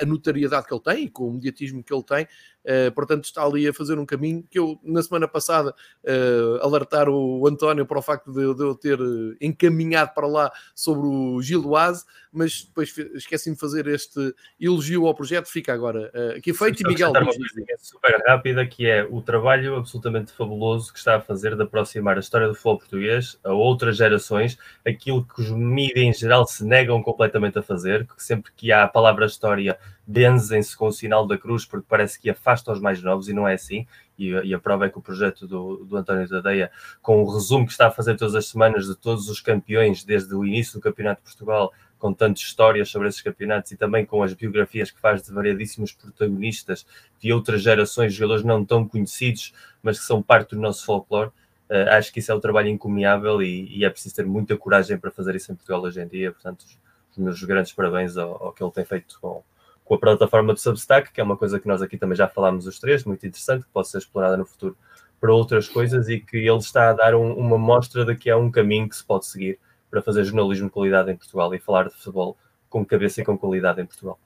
[0.00, 2.26] a notariedade que ele tem e com o mediatismo que ele tem.
[2.62, 7.08] Uh, portanto, está ali a fazer um caminho que eu, na semana passada, uh, alertar
[7.08, 8.98] o António para o facto de, de eu ter
[9.40, 15.46] encaminhado para lá sobre o Giloase, mas depois esqueci-me de fazer este elogio ao projeto.
[15.46, 16.82] Fica agora aqui feito.
[16.82, 17.38] E Miguel, uma coisa
[17.78, 22.20] super rápida que é o trabalho absolutamente fabuloso que está a fazer de aproximar a
[22.20, 27.02] história do futebol português a outras gerações, aquilo que os mídias em geral se negam
[27.02, 31.38] completamente a fazer, que sempre que há a palavra história, benzem-se com o sinal da
[31.38, 33.86] cruz, porque parece que afasta os mais novos, e não é assim.
[34.18, 37.64] E, e a prova é que o projeto do, do António Tadeia, com o resumo
[37.64, 40.82] que está a fazer todas as semanas de todos os campeões, desde o início do
[40.82, 44.98] Campeonato de Portugal, com tantas histórias sobre esses campeonatos e também com as biografias que
[44.98, 46.86] faz de variadíssimos protagonistas
[47.18, 51.30] de outras gerações, jogadores não tão conhecidos, mas que são parte do nosso folclore.
[51.68, 54.98] Uh, acho que isso é um trabalho encomiável e, e, é preciso ter muita coragem
[54.98, 56.32] para fazer isso em Portugal hoje em dia.
[56.32, 56.64] Portanto,
[57.12, 59.42] os meus grandes parabéns ao, ao que ele tem feito com,
[59.84, 62.66] com a plataforma do Substack, que é uma coisa que nós aqui também já falámos
[62.66, 64.76] os três, muito interessante, que pode ser explorada no futuro
[65.20, 68.36] para outras coisas e que ele está a dar um, uma mostra de que há
[68.36, 69.58] um caminho que se pode seguir
[69.90, 72.36] para fazer jornalismo de qualidade em Portugal e falar de futebol
[72.68, 74.18] com cabeça e com qualidade em Portugal.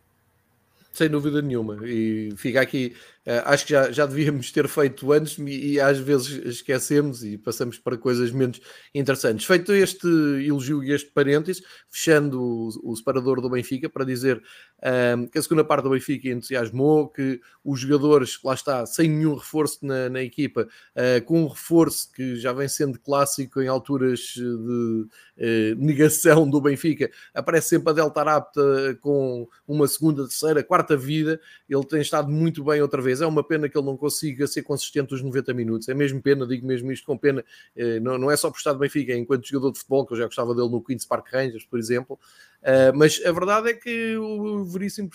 [0.93, 1.79] Sem dúvida nenhuma.
[1.83, 2.95] E fica aqui
[3.45, 7.79] acho que já, já devíamos ter feito antes e, e, às vezes esquecemos e passamos
[7.79, 8.61] para coisas menos
[8.95, 9.47] interessantes.
[9.47, 14.43] Feito este elogio e este parênteses, fechando o, o separador do Benfica para dizer
[14.79, 19.35] uh, que a segunda parte do Benfica entusiasmou, que os jogadores, lá está, sem nenhum
[19.35, 24.21] reforço na, na equipa, uh, com um reforço que já vem sendo clássico em alturas
[24.35, 31.41] de negação do Benfica, aparece sempre a Delta Rapta com uma segunda, terceira, quarta vida.
[31.69, 33.21] Ele tem estado muito bem outra vez europeias.
[33.21, 35.89] É uma pena que ele não consiga ser consistente os 90 minutos.
[35.89, 37.45] É mesmo pena, digo mesmo isto com pena.
[37.77, 40.19] Eh, não, é só por estar de Benfica, é enquanto jogador de futebol, que eu
[40.19, 42.19] já gostava dele no Queen's Park Rangers, por exemplo.
[42.63, 45.11] Uh, mas a verdade é que o Veríssimo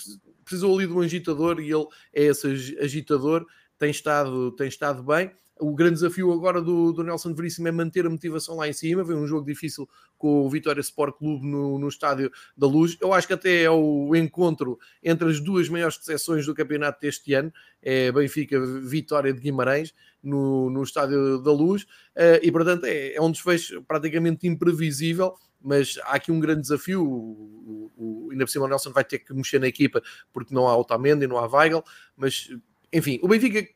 [0.45, 3.45] precisou ali de um agitador e ele é esse agitador,
[3.77, 8.05] tem estado, tem estado bem o grande desafio agora do, do, Nelson Veríssimo é manter
[8.05, 9.03] a motivação lá em cima.
[9.03, 12.97] Vem um jogo difícil com o Vitória Sport Clube no, no Estádio da Luz.
[12.99, 17.33] Eu acho que até é o encontro entre as duas maiores decepções do campeonato deste
[17.33, 17.51] ano.
[17.81, 19.93] É Benfica Vitória de Guimarães
[20.23, 21.83] no, no Estádio da Luz.
[22.15, 25.35] Uh, e, portanto, é, é um desfecho praticamente imprevisível.
[25.61, 27.03] Mas há aqui um grande desafio.
[27.03, 30.67] O, o, ainda por cima o Nelson vai ter que mexer na equipa porque não
[30.69, 31.83] há Otamendi, não há Weigl.
[32.15, 32.49] Mas,
[32.93, 33.67] enfim, o Benfica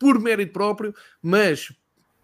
[0.00, 1.70] por mérito próprio, mas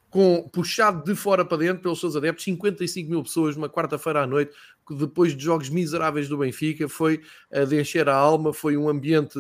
[0.09, 4.27] com, puxado de fora para dentro pelos seus adeptos, 55 mil pessoas numa quarta-feira à
[4.27, 4.57] noite,
[4.89, 7.21] depois de jogos miseráveis do Benfica, foi
[7.53, 9.39] uh, de encher a alma, foi um ambiente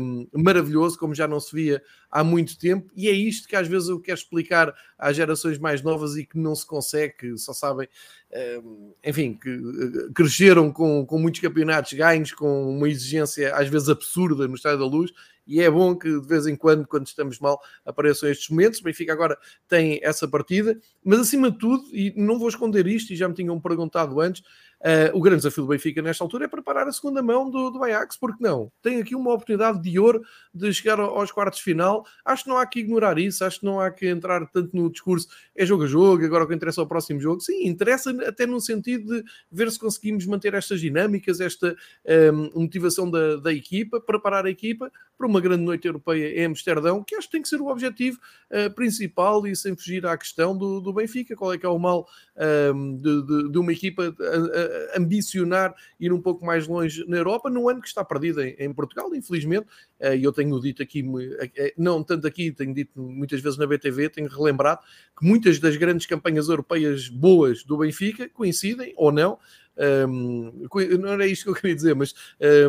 [0.00, 3.66] um, maravilhoso, como já não se via há muito tempo, e é isto que às
[3.66, 7.52] vezes eu quero explicar às gerações mais novas e que não se consegue, que só
[7.52, 7.88] sabem,
[8.62, 13.88] um, enfim, que uh, cresceram com, com muitos campeonatos ganhos, com uma exigência às vezes
[13.88, 15.12] absurda no Estádio da Luz,
[15.46, 18.80] e é bom que de vez em quando, quando estamos mal, apareçam estes momentos.
[18.80, 23.12] O Benfica agora tem essa partida, mas acima de tudo, e não vou esconder isto,
[23.12, 24.42] e já me tinham perguntado antes,
[24.80, 27.82] Uh, o grande desafio do Benfica nesta altura é preparar a segunda mão do, do
[27.82, 28.70] Ajax, porque não?
[28.82, 32.06] Tem aqui uma oportunidade de ouro de chegar aos quartos de final.
[32.24, 34.90] Acho que não há que ignorar isso, acho que não há que entrar tanto no
[34.90, 37.40] discurso é jogo a jogo, agora o que interessa é o próximo jogo.
[37.40, 41.74] Sim, interessa até no sentido de ver se conseguimos manter estas dinâmicas, esta
[42.54, 47.02] um, motivação da, da equipa, preparar a equipa para uma grande noite europeia em Amsterdão,
[47.02, 48.18] que acho que tem que ser o objetivo
[48.50, 51.36] uh, principal e sem fugir à questão do, do Benfica.
[51.36, 52.06] Qual é que é o mal
[52.74, 54.14] um, de, de, de, uma equipa
[54.96, 58.72] ambicionar ir um pouco mais longe na Europa, num ano que está perdido em, em
[58.72, 59.66] Portugal, infelizmente,
[59.98, 61.04] eh, e eu tenho dito aqui,
[61.40, 64.80] eh, eh, não tanto aqui, tenho dito muitas vezes na BTV, tenho relembrado
[65.18, 69.38] que muitas das grandes campanhas europeias boas do Benfica coincidem ou não
[70.08, 70.66] um,
[70.98, 72.14] não era isto que eu queria dizer, mas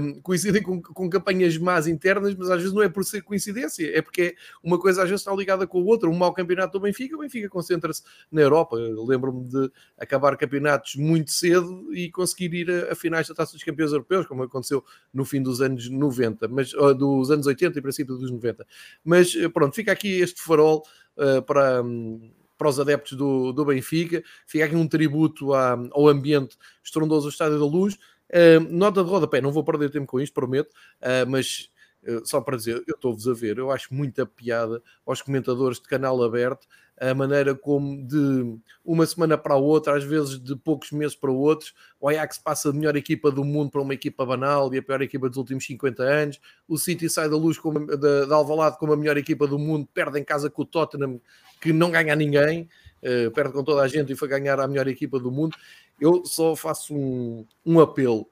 [0.01, 3.89] um, coincidem com, com, campanhas más internas, mas às vezes não é por ser coincidência,
[3.97, 6.09] é porque uma coisa às vezes está ligada com a outra.
[6.09, 8.75] Um mau campeonato do Benfica, o Benfica concentra-se na Europa.
[8.75, 13.63] Lembro-me de acabar campeonatos muito cedo e conseguir ir a, a, finais da Taça dos
[13.63, 18.15] Campeões Europeus, como aconteceu no fim dos anos 90, mas, dos anos 80 e princípio
[18.17, 18.65] dos 90.
[19.03, 20.83] Mas pronto, fica aqui este farol
[21.17, 21.81] uh, para.
[21.81, 24.23] Um, para os adeptos do, do Benfica.
[24.45, 27.95] Fica aqui um tributo à, ao ambiente estrondoso do Estádio da Luz.
[28.29, 30.69] Uh, nota de rodapé, não vou perder tempo com isto, prometo,
[31.01, 31.69] uh, mas
[32.03, 35.87] uh, só para dizer, eu estou-vos a ver, eu acho muita piada aos comentadores de
[35.87, 36.67] canal aberto,
[36.99, 41.31] a maneira como de uma semana para a outra, às vezes de poucos meses para
[41.31, 44.81] outros, o Ajax passa de melhor equipa do mundo para uma equipa banal e a
[44.81, 48.77] pior equipa dos últimos 50 anos, o City sai da luz como, da, da Alvalade
[48.79, 51.21] como a melhor equipa do mundo, perde em casa com o Tottenham
[51.61, 52.67] que não ganha a ninguém,
[53.03, 55.55] uh, perde com toda a gente e foi ganhar a melhor equipa do mundo.
[55.99, 58.27] Eu só faço um, um apelo.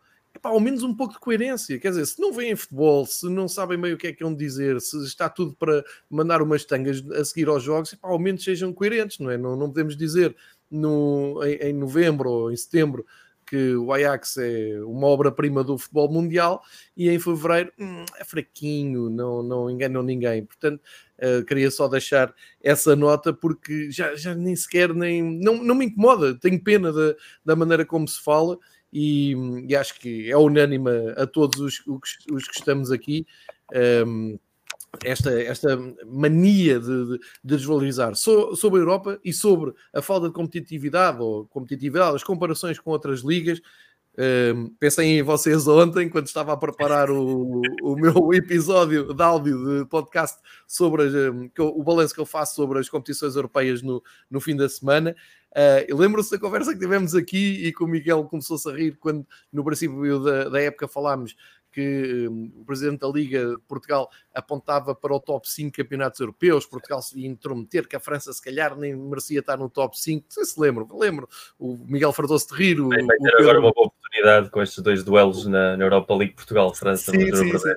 [0.46, 1.80] Epá, ao menos um pouco de coerência.
[1.80, 4.38] Quer dizer, se não veem futebol, se não sabem meio o que é que onde
[4.38, 8.44] dizer, se está tudo para mandar umas tangas a seguir aos jogos, epá, ao menos
[8.44, 9.38] sejam coerentes, não é?
[9.40, 10.36] Não, não podemos dizer
[10.70, 13.04] no, em, em novembro ou em setembro
[13.44, 16.64] que o Ajax é uma obra-prima do futebol mundial
[16.96, 20.46] e em fevereiro hum, é fraquinho, não, não enganam ninguém.
[20.46, 20.80] Portanto,
[21.20, 25.86] uh, queria só deixar essa nota porque já, já nem sequer nem não, não me
[25.86, 28.60] incomoda, tenho pena da, da maneira como se fala
[28.98, 29.36] e,
[29.68, 33.28] e acho que é unânime a todos os, os, os que estamos aqui.
[34.08, 34.40] Um,
[35.04, 40.28] esta, esta mania de, de, de desvalorizar so, sobre a Europa e sobre a falta
[40.28, 43.60] de competitividade ou competitividade, as comparações com outras ligas.
[44.18, 49.82] Um, pensei em vocês ontem, quando estava a preparar o, o meu episódio de áudio
[49.82, 53.82] de podcast sobre as, um, eu, o balanço que eu faço sobre as competições europeias
[53.82, 55.16] no, no fim da semana.
[55.52, 59.26] Uh, Lembro-se da conversa que tivemos aqui e que o Miguel começou-se a rir quando
[59.52, 61.36] no princípio da, da época falámos
[61.76, 66.66] que um, o presidente da Liga de Portugal apontava para o top 5 campeonatos europeus,
[66.66, 70.24] Portugal se ia intrometer, que a França se calhar nem merecia estar no top 5,
[70.24, 71.28] não sei se lembram, lembro,
[71.60, 72.80] o Miguel fartou-se de rir.
[72.80, 73.42] O, vai ter Pedro...
[73.42, 77.12] agora uma boa oportunidade com estes dois duelos na, na Europa League Portugal-França.
[77.12, 77.74] Sim, sim, sim.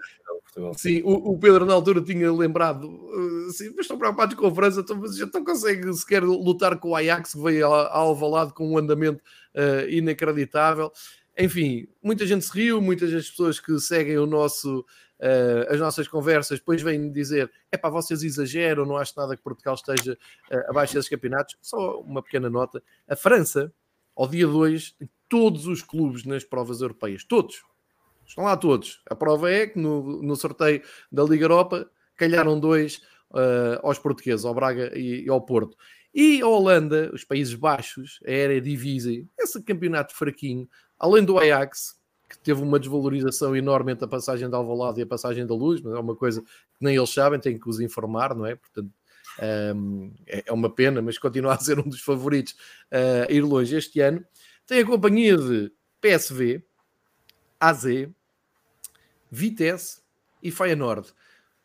[0.76, 4.54] Sim, o, o, Pedro na altura tinha lembrado, uh, sim, mas estão preocupados com a
[4.54, 7.98] França, então, mas já não consegue sequer lutar com o Ajax, que veio a, a
[7.98, 9.22] Alvalade com um andamento
[9.54, 10.90] uh, inacreditável.
[11.38, 16.08] Enfim, muita gente se riu, muitas das pessoas que seguem o nosso, uh, as nossas
[16.08, 20.18] conversas depois vêm dizer: é para vocês exageram, não acho nada que Portugal esteja
[20.50, 21.56] uh, abaixo desses campeonatos.
[21.62, 23.72] Só uma pequena nota: a França,
[24.16, 27.62] ao dia 2, tem todos os clubes nas provas europeias, todos.
[28.26, 29.00] Estão lá todos.
[29.08, 32.96] A prova é que no, no sorteio da Liga Europa calharam dois
[33.30, 35.76] uh, aos portugueses, ao Braga e, e, ao Porto.
[36.12, 41.96] E a Holanda, os Países Baixos, a Eredivisie, esse campeonato fraquinho, além do Ajax,
[42.28, 45.80] que teve uma desvalorização enorme entre a passagem da Alvalade e a passagem da Luz,
[45.80, 46.48] mas é uma coisa que
[46.80, 48.54] nem eles sabem, têm que os informar, não é?
[48.54, 48.92] Portanto,
[49.74, 52.52] um, é, é uma pena, mas continua a ser um dos favoritos
[52.92, 54.24] uh, a ir longe este ano.
[54.66, 56.62] Tem a companhia de PSV,
[57.58, 57.84] AZ,
[59.30, 60.00] Vitesse
[60.42, 61.12] e Feyenoord.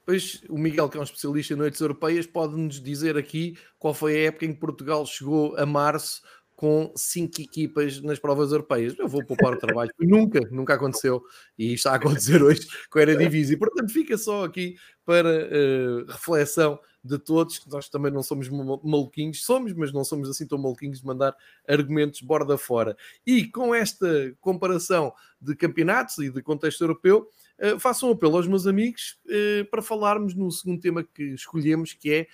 [0.05, 4.15] Pois o Miguel, que é um especialista em noites europeias, pode-nos dizer aqui qual foi
[4.15, 6.21] a época em que Portugal chegou a março
[6.63, 8.97] com cinco equipas nas provas europeias.
[8.97, 11.21] Eu vou poupar o trabalho, nunca, nunca aconteceu
[11.60, 13.58] e está a acontecer hoje com a Eredivisie.
[13.58, 19.43] Portanto, fica só aqui para uh, reflexão de todos, que nós também não somos maluquinhos,
[19.43, 21.36] somos, mas não somos assim tão maluquinhos de mandar
[21.67, 22.95] argumentos borda fora.
[23.28, 27.28] E com esta comparação de campeonatos e de contexto europeu,
[27.60, 31.91] uh, faço um apelo aos meus amigos uh, para falarmos no segundo tema que escolhemos,
[31.91, 32.28] que é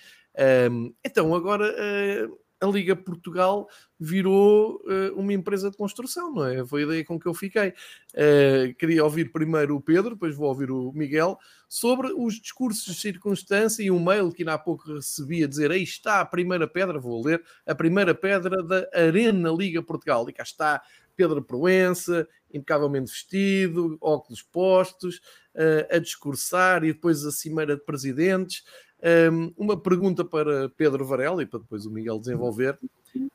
[0.70, 3.68] um, então agora uh, a Liga Portugal
[3.98, 6.64] virou uh, uma empresa de construção, não é?
[6.64, 7.70] Foi a ideia com que eu fiquei.
[8.12, 13.00] Uh, queria ouvir primeiro o Pedro, depois vou ouvir o Miguel, sobre os discursos de
[13.00, 16.68] circunstância e um mail que ainda há pouco recebi a dizer: aí está a primeira
[16.68, 20.28] pedra, vou ler, a primeira pedra da Arena Liga Portugal.
[20.28, 20.82] E cá está
[21.16, 25.16] Pedro Proença, impecavelmente vestido, óculos postos,
[25.54, 28.64] uh, a discursar e depois a cimeira de presidentes.
[29.02, 32.78] Um, uma pergunta para Pedro Varela e para depois o Miguel desenvolver.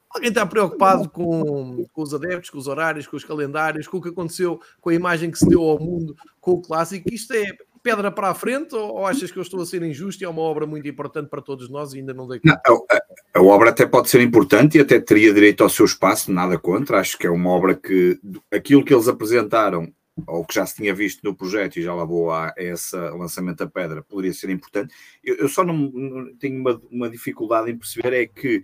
[0.09, 4.01] Alguém está preocupado com, com os adeptos, com os horários, com os calendários, com o
[4.01, 7.13] que aconteceu, com a imagem que se deu ao mundo com o clássico?
[7.13, 7.45] Isto é
[7.83, 10.41] pedra para a frente ou, achas que eu estou a ser injusto e é uma
[10.41, 12.61] obra muito importante para todos nós e ainda não dei conta?
[12.67, 16.31] Não, a, a, obra até pode ser importante e até teria direito ao seu espaço,
[16.31, 16.99] nada contra.
[16.99, 18.19] Acho que é uma obra que
[18.51, 19.91] aquilo que eles apresentaram
[20.27, 23.57] ou que já se tinha visto no projeto e já lá vou a esse lançamento
[23.57, 24.93] da pedra, poderia ser importante.
[25.23, 28.63] Eu, eu só não, não tenho uma, uma, dificuldade em perceber é que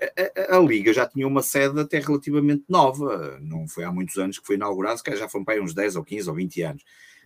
[0.00, 4.16] a, a, a, Liga já tinha uma sede até relativamente nova, não foi há muitos
[4.18, 6.62] anos que foi inaugurada, que já foram para aí uns 10 ou 15 ou 20
[6.62, 6.84] anos.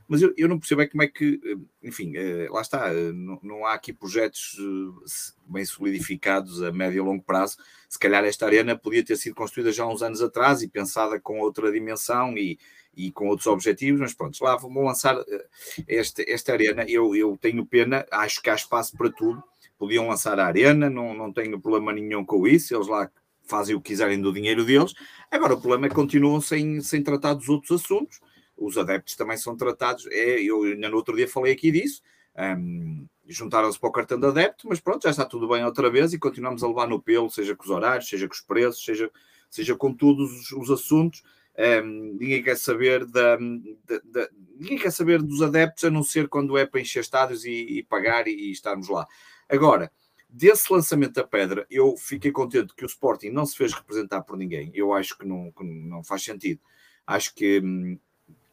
[0.09, 1.41] Mas eu, eu não percebo é como é que,
[1.83, 6.99] enfim, eh, lá está, eh, não, não há aqui projetos eh, bem solidificados a médio
[6.99, 7.57] e longo prazo.
[7.89, 11.21] Se calhar esta arena podia ter sido construída já há uns anos atrás e pensada
[11.21, 12.59] com outra dimensão e,
[12.95, 15.47] e com outros objetivos, mas pronto, lá vão lançar eh,
[15.89, 16.85] esta, esta arena.
[16.89, 19.43] Eu, eu tenho pena, acho que há espaço para tudo.
[19.79, 23.11] Podiam lançar a arena, não, não tenho problema nenhum com isso, eles lá
[23.45, 24.95] fazem o que quiserem do dinheiro deles.
[25.31, 28.21] Agora, o problema é que continuam sem, sem tratar dos outros assuntos.
[28.57, 30.07] Os adeptos também são tratados.
[30.11, 32.03] É, eu ainda no outro dia falei aqui disso.
[32.37, 36.13] Um, juntaram-se para o cartão de adepto, mas pronto, já está tudo bem outra vez
[36.13, 39.11] e continuamos a levar no pelo, seja com os horários, seja com os preços, seja,
[39.51, 41.23] seja com todos os, os assuntos.
[41.59, 46.57] Ninguém quer saber da, da, da, ninguém quer saber dos adeptos a não ser quando
[46.57, 49.07] é para encher estádios e, e pagar e, e, estarmos lá.
[49.49, 49.93] Agora,
[50.29, 54.37] desse lançamento da pedra, eu fiquei contente que o Sporting não se fez representar por
[54.37, 54.71] ninguém.
[54.75, 56.61] Eu acho que não, que não faz sentido.
[57.07, 57.99] Acho que, hum,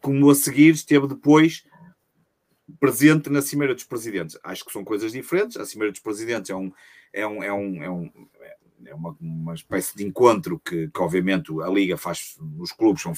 [0.02, 1.64] como a seguir, esteve depois
[2.80, 4.38] presente na Cimeira dos Presidentes.
[4.44, 5.58] Acho que são coisas diferentes.
[5.58, 6.72] A Cimeira dos Presidentes é um,
[7.14, 8.12] é um, é um, é um
[8.86, 13.13] é uma, uma espécie de encontro que, que, obviamente a Liga faz, os clubes são,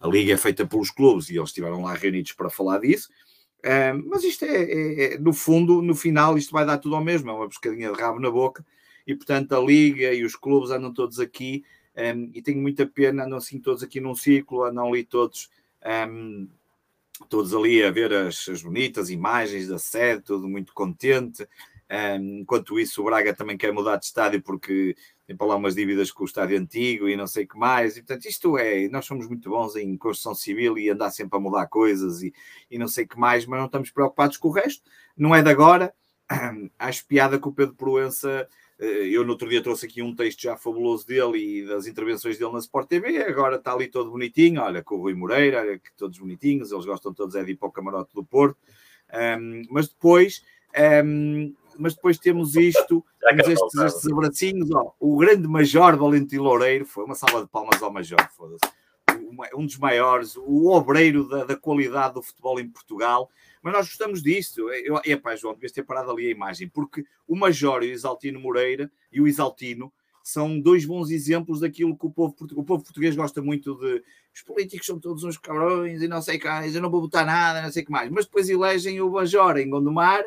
[0.00, 3.08] a Liga é feita pelos clubes e eles estiveram lá reunidos para falar disso.
[3.64, 7.04] Um, mas isto é, é, é, no fundo, no final, isto vai dar tudo ao
[7.04, 8.64] mesmo, é uma pescadinha de rabo na boca,
[9.06, 11.62] e portanto a Liga e os clubes andam todos aqui,
[11.96, 15.50] um, e tenho muita pena, andam assim todos aqui num ciclo, andam ali todos,
[16.08, 16.48] um,
[17.28, 21.46] todos ali a ver as, as bonitas imagens da sede, tudo muito contente,
[22.20, 24.94] enquanto isso, o Braga também quer mudar de estádio porque
[25.26, 27.96] tem para lá umas dívidas com o estádio antigo e não sei o que mais.
[27.96, 31.40] E, portanto, isto é, nós somos muito bons em construção civil e andar sempre a
[31.40, 32.32] mudar coisas e,
[32.70, 34.82] e não sei o que mais, mas não estamos preocupados com o resto.
[35.16, 35.92] Não é de agora.
[36.78, 38.48] Acho piada que o Pedro Proença.
[38.78, 42.38] Eh, eu no outro dia trouxe aqui um texto já fabuloso dele e das intervenções
[42.38, 43.18] dele na Sport TV.
[43.24, 44.62] Agora está ali todo bonitinho.
[44.62, 46.70] Olha, com o Rui Moreira, olha que todos bonitinhos.
[46.70, 48.58] Eles gostam todos é de ir para o camarote do Porto.
[49.12, 50.42] Um, mas depois
[51.04, 54.70] um, mas depois temos isto, temos estes, estes abracinhos.
[54.70, 58.70] Ó, o grande Major Valentim Loureiro foi uma sala de palmas ao Major, foda-se.
[59.54, 63.30] Um dos maiores, o obreiro da, da, qualidade do futebol em Portugal.
[63.62, 64.70] Mas nós gostamos disto.
[64.70, 68.40] Eu, epá, João, devias ter parado ali a imagem, porque o Major e o Isaltino
[68.40, 69.92] Moreira e o Isaltino
[70.22, 74.02] são dois bons exemplos daquilo que o povo, o povo português gosta muito de.
[74.34, 77.62] Os políticos são todos uns cabrões e não sei quais, eu não vou botar nada,
[77.62, 78.10] não sei o que mais.
[78.10, 80.24] Mas depois elegem o Major em Gondomar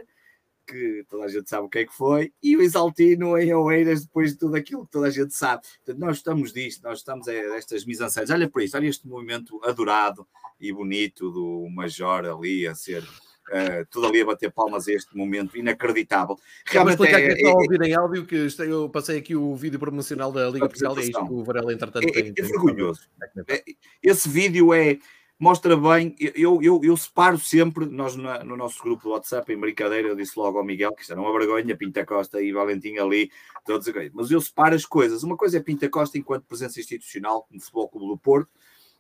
[0.66, 4.06] que toda a gente sabe o que é que foi, e o Exaltino em Oeiras,
[4.06, 5.64] depois de tudo aquilo que toda a gente sabe.
[5.84, 8.30] Portanto, nós estamos disto, nós estamos a estas misanceiras.
[8.30, 10.28] Olha para isto, olha este movimento adorado
[10.60, 13.04] e bonito do Major ali a ser
[13.50, 16.40] Uh, tudo ali a bater palmas a este momento inacreditável.
[16.66, 20.32] Realmente é, é, está a ouvir em áudio que eu passei aqui o vídeo promocional
[20.32, 22.28] da Liga Portugal e é isto que o Varela entretanto é, tem.
[22.28, 23.02] É, é vergonhoso.
[23.50, 23.64] É,
[24.02, 24.98] esse vídeo é
[25.44, 29.60] mostra bem, eu, eu, eu separo sempre, nós no, no nosso grupo do WhatsApp, em
[29.60, 32.96] brincadeira, eu disse logo ao Miguel que isto era uma vergonha, Pinta Costa e Valentim
[32.96, 33.30] ali,
[33.66, 35.22] todos mas eu separo as coisas.
[35.22, 38.50] Uma coisa é Pinta Costa enquanto presença institucional no Futebol Clube do Porto,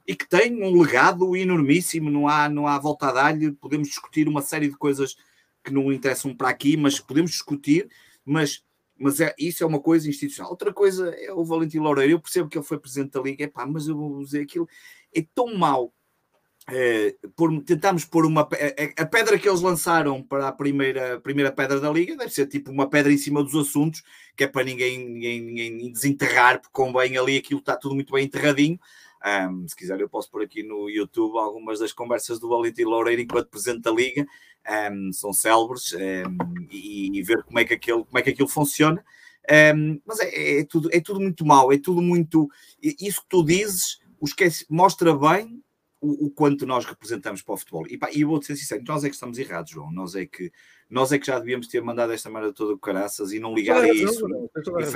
[0.06, 4.28] e que tem um legado enormíssimo, não há, não há volta a dar-lhe, podemos discutir
[4.28, 5.16] uma série de coisas
[5.64, 7.89] que não interessam para aqui, mas podemos discutir,
[8.26, 8.62] mas,
[9.00, 10.52] mas é, isso é uma coisa institucional.
[10.52, 13.66] Outra coisa é o Valentim Loureiro, eu percebo que ele foi presidente da Liga, epá,
[13.66, 14.68] mas eu vou dizer aquilo,
[15.16, 15.94] é tão mau
[16.70, 21.51] é, por, tentámos pôr uma a, a, pedra que eles lançaram para a primeira, primeira
[21.51, 24.01] pedra da liga deve ser tipo uma pedra em cima dos assuntos
[24.36, 28.26] que é para ninguém, ninguém, ninguém desenterrar porque convém ali aquilo está tudo muito bem
[28.26, 28.80] enterradinho
[29.24, 33.22] um, se quiser, eu posso pôr aqui no YouTube algumas das conversas do Valentim Loureiro
[33.22, 34.28] enquanto presidente da Liga,
[34.91, 38.49] um, são célebres, um, e, e, ver como é que aquilo, como é que aquilo
[38.49, 39.03] funciona.
[40.05, 42.49] mas é, é, tudo, é tudo muito mau, é tudo muito.
[42.82, 44.01] Isso que tu dizes
[44.70, 45.64] mostra bem
[46.04, 47.88] o, o, quanto nós representamos para o futebol.
[47.88, 49.91] E, pá, eu vou ser sincero, nós é que estamos errados, João.
[49.91, 50.51] Nós é que,
[50.89, 53.82] nós é que já devíamos ter mandado esta merda toda com caraças e não ligar
[53.82, 54.26] a isso.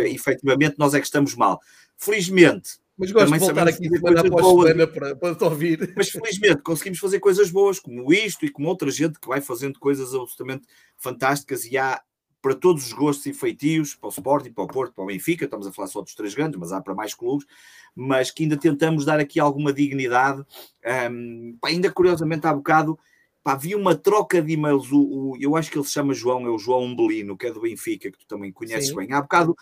[0.01, 1.59] E, efetivamente, nós é que estamos mal.
[1.97, 5.93] Felizmente, mas gosto de voltar aqui semana após semana para, para te ouvir.
[5.95, 9.79] Mas felizmente conseguimos fazer coisas boas, como isto e como outra gente que vai fazendo
[9.79, 12.01] coisas absolutamente fantásticas e há
[12.47, 15.43] para todos os gostos e feitios, para o Sporting, para o Porto, para o Benfica,
[15.43, 17.45] estamos a falar só dos três grandes, mas há para mais clubes,
[17.93, 20.45] mas que ainda tentamos dar aqui alguma dignidade.
[21.11, 22.97] Um, ainda curiosamente há bocado
[23.43, 26.47] pá, havia uma troca de e-mails, o, o, eu acho que ele se chama João,
[26.47, 28.95] é o João Umbelino, que é do Benfica, que tu também conheces Sim.
[28.95, 29.11] bem.
[29.11, 29.53] Há bocado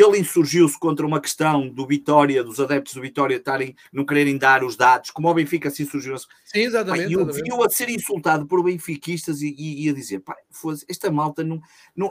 [0.00, 4.64] ele insurgiu-se contra uma questão do Vitória, dos adeptos do Vitória estarem, não quererem dar
[4.64, 6.16] os dados, como o Benfica se insurgiu.
[6.44, 7.12] Sim, exatamente.
[7.12, 10.36] E vi-o a ser insultado por benfiquistas e, e, e a dizer: pá,
[10.88, 11.60] esta malta não,
[11.94, 12.10] não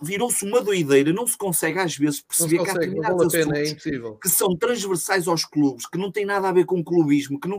[0.00, 3.74] virou-se uma doideira, não se consegue às vezes perceber consegue, que há determinados pena, é
[4.20, 7.58] que são transversais aos clubes, que não têm nada a ver com clubismo, que não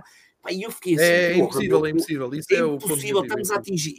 [0.50, 2.34] e eu fiquei assim, é, impossível, é impossível.
[2.34, 3.22] Isso é, é impossível.
[3.22, 3.96] Estamos a atingir,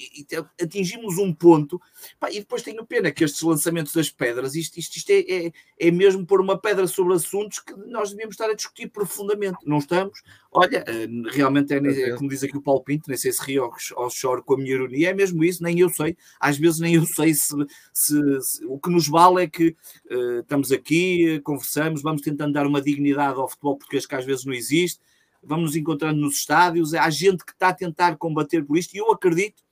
[0.61, 1.81] atingimos um ponto.
[2.19, 5.53] Pá, e depois tenho pena que estes lançamentos das pedras, isto, isto, isto é, é,
[5.79, 9.59] é, mesmo pôr uma pedra sobre assuntos que nós devíamos estar a discutir profundamente.
[9.65, 10.21] Não estamos.
[10.51, 13.71] Olha, eh, realmente é, é como diz aqui o Paulo Pinto, nem sei se rio
[13.97, 16.17] ou, choro com a minha ironia, é mesmo isso, nem eu sei.
[16.41, 17.55] Às vezes nem eu sei se,
[17.93, 19.75] se, se o que nos vale é que
[20.11, 24.45] uh, estamos aqui, conversamos, vamos tentando dar uma dignidade ao futebol português que às vezes
[24.45, 25.01] não existe
[25.43, 28.99] vamos nos encontrando nos estádios, há gente que está a tentar combater por isto e
[28.99, 29.63] eu acredito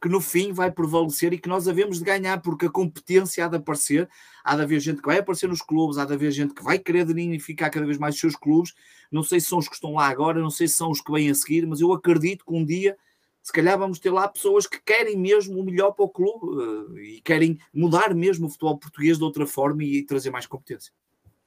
[0.00, 3.48] que no fim vai prevalecer e que nós havemos de ganhar, porque a competência há
[3.48, 4.08] de aparecer,
[4.44, 6.78] há de haver gente que vai aparecer nos clubes, há de haver gente que vai
[6.78, 8.74] querer dignificar cada vez mais os seus clubes,
[9.10, 11.10] não sei se são os que estão lá agora, não sei se são os que
[11.10, 12.96] vêm a seguir, mas eu acredito que um dia
[13.42, 17.02] se calhar vamos ter lá pessoas que querem mesmo o melhor para o clube eh,
[17.02, 20.92] e querem mudar mesmo o futebol português de outra forma e trazer mais competência.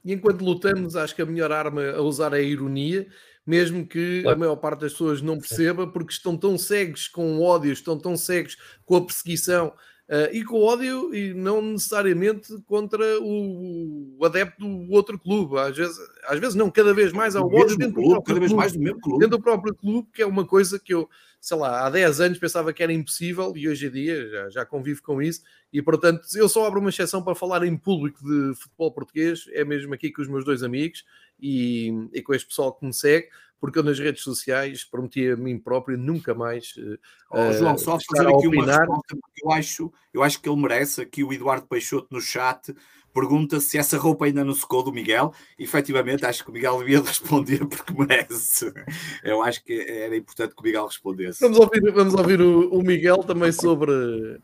[0.06, 3.06] E enquanto lutamos, acho que a melhor arma a usar é a ironia
[3.50, 7.42] mesmo que a maior parte das pessoas não perceba, porque estão tão cegos com o
[7.42, 9.70] ódio, estão tão cegos com a perseguição
[10.08, 15.58] uh, e com o ódio, e não necessariamente contra o, o, adepto do outro clube.
[15.58, 15.98] Às vezes,
[16.28, 18.74] às vezes não, cada vez mais há o ódio dentro clube, do cada vez mais
[18.74, 19.18] do mesmo clube.
[19.18, 21.10] Dentro do próprio clube, que é uma coisa que eu,
[21.42, 24.66] sei lá, há 10 anos pensava que era impossível e hoje em dia já, já
[24.66, 25.42] convivo com isso.
[25.74, 29.66] E portanto, eu só abro uma exceção para falar em público de futebol português, é
[29.66, 31.04] mesmo aqui com os meus dois amigos
[31.42, 33.30] e, e com este pessoal que me segue,
[33.60, 36.74] porque eu nas redes sociais prometi a mim próprio nunca mais.
[37.30, 41.02] Oh, João, só fazer aqui uma resposta, porque eu acho, eu acho que ele merece
[41.02, 42.74] aqui o Eduardo Peixoto no chat
[43.14, 45.34] pergunta se essa roupa ainda não secou do Miguel.
[45.58, 48.72] Efetivamente, acho que o Miguel devia responder porque merece.
[49.24, 51.42] Eu acho que era importante que o Miguel respondesse.
[51.42, 53.92] Vamos ouvir, vamos ouvir o, o Miguel também sobre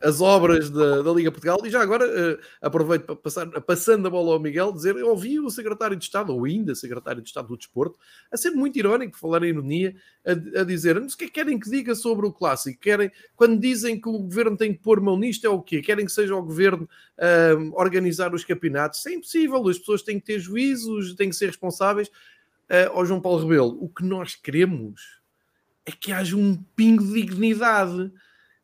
[0.02, 1.58] as obras da, da Liga Portugal.
[1.64, 5.40] E já agora uh, aproveito para passar, passando a bola ao Miguel, dizer: eu ouvi
[5.40, 7.96] o secretário de Estado, ou ainda secretário de Estado do Desporto,
[8.30, 9.94] a ser muito irónico, falar em ironia,
[10.24, 12.80] a, a dizer: mas o que é que querem que diga sobre o clássico?
[12.80, 15.80] Querem, quando dizem que o governo tem que pôr mão nisto, é o quê?
[15.80, 16.88] Querem que seja o governo
[17.18, 18.55] uh, organizar os campeonatos?
[18.96, 22.08] Isso é impossível, as pessoas têm que ter juízos, têm que ser responsáveis.
[22.68, 25.20] Uh, ao João Paulo Rebelo, o que nós queremos
[25.84, 28.12] é que haja um pingo de dignidade.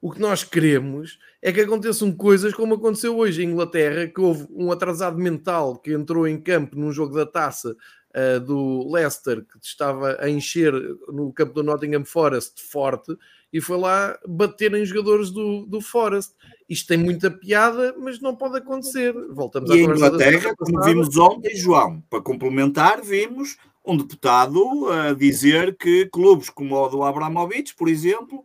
[0.00, 4.48] O que nós queremos é que aconteçam coisas como aconteceu hoje em Inglaterra, que houve
[4.50, 7.76] um atrasado mental que entrou em campo num jogo da taça
[8.14, 10.72] uh, do Leicester, que estava a encher
[11.08, 13.16] no campo do Nottingham Forest forte,
[13.52, 16.32] e foi lá bater em jogadores do, do Forest.
[16.68, 19.12] Isto tem muita piada, mas não pode acontecer.
[19.30, 25.76] Voltamos e a Inglaterra, como vimos ontem, João, para complementar, vimos um deputado a dizer
[25.76, 28.42] que clubes como o do Abramovich, por exemplo,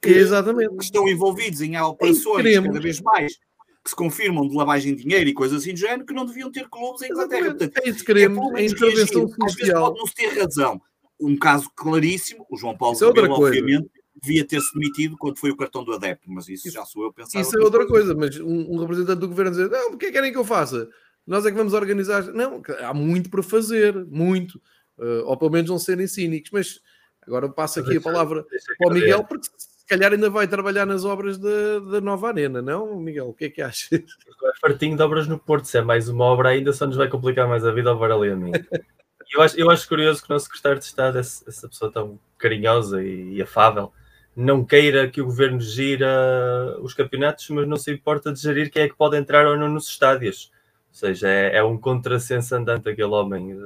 [0.00, 3.38] que, que estão envolvidos em operações cada vez mais
[3.84, 6.50] que se confirmam de lavagem de dinheiro e coisas assim do género, que não deviam
[6.50, 7.50] ter clubes em Inglaterra.
[7.50, 9.44] Portanto, é isso que queremos, é, a intervenção social.
[9.44, 10.82] Às vezes pode não se ter razão.
[11.20, 15.56] Um caso claríssimo, o João Paulo Rebelo, é obviamente, devia ter-se demitido quando foi o
[15.56, 17.40] cartão do adepto, mas isso, isso já sou eu pensar.
[17.40, 20.08] Isso é outra coisa, mas um, um, representante do governo dizer, não, o que é
[20.08, 20.88] que querem que eu faça?
[21.26, 22.24] Nós é que vamos organizar.
[22.32, 24.60] Não, há muito para fazer, muito.
[24.96, 26.80] Uh, ou pelo menos não serem cínicos, mas
[27.22, 28.46] agora passo aqui a palavra
[28.78, 29.48] para o Miguel, porque
[29.84, 33.28] se calhar ainda vai trabalhar nas obras da, nova arena, não, Miguel?
[33.28, 33.90] O que é que achas?
[34.44, 37.08] É fartinho de obras no Porto, se é mais uma obra ainda, só nos vai
[37.08, 38.52] complicar mais a vida ao ali a mim.
[39.32, 42.18] eu acho, eu acho curioso que o nosso secretário de Estado, essa, essa pessoa tão
[42.38, 43.92] carinhosa e, e afável,
[44.36, 48.82] não queira que o governo gira os campeonatos, mas não se importa de gerir quem
[48.82, 50.50] é que pode entrar ou não nos estádios.
[50.88, 53.58] Ou seja, é, é um contrassenso andante aquele homem.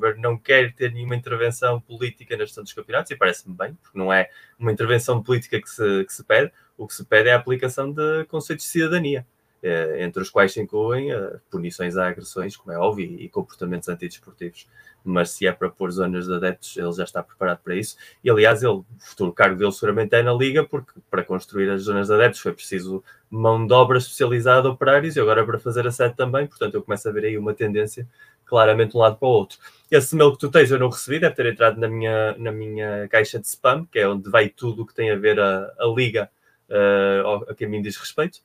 [0.00, 3.98] Governo não quer ter nenhuma intervenção política na gestão dos campeonatos, e parece-me bem, porque
[3.98, 7.32] não é uma intervenção política que se, que se pede, o que se pede é
[7.34, 9.26] a aplicação de conceitos de cidadania.
[9.62, 13.28] Eh, entre os quais se incluem uh, punições a agressões, como é óbvio, e, e
[13.28, 14.66] comportamentos antidesportivos.
[15.04, 17.96] Mas se é para pôr zonas de adeptos, ele já está preparado para isso.
[18.24, 21.82] E aliás, ele, o futuro cargo dele seguramente é na Liga, porque para construir as
[21.82, 25.90] zonas de adeptos foi preciso mão de obra especializada, operários, e agora para fazer a
[25.90, 26.46] sede também.
[26.46, 28.08] Portanto, eu começo a ver aí uma tendência
[28.46, 29.58] claramente de um lado para o outro.
[29.90, 33.08] Esse mail que tu tens eu não recebi, deve ter entrado na minha, na minha
[33.08, 35.86] caixa de spam, que é onde vai tudo o que tem a ver a, a
[35.86, 36.30] Liga
[36.68, 38.40] uh, a quem me diz respeito.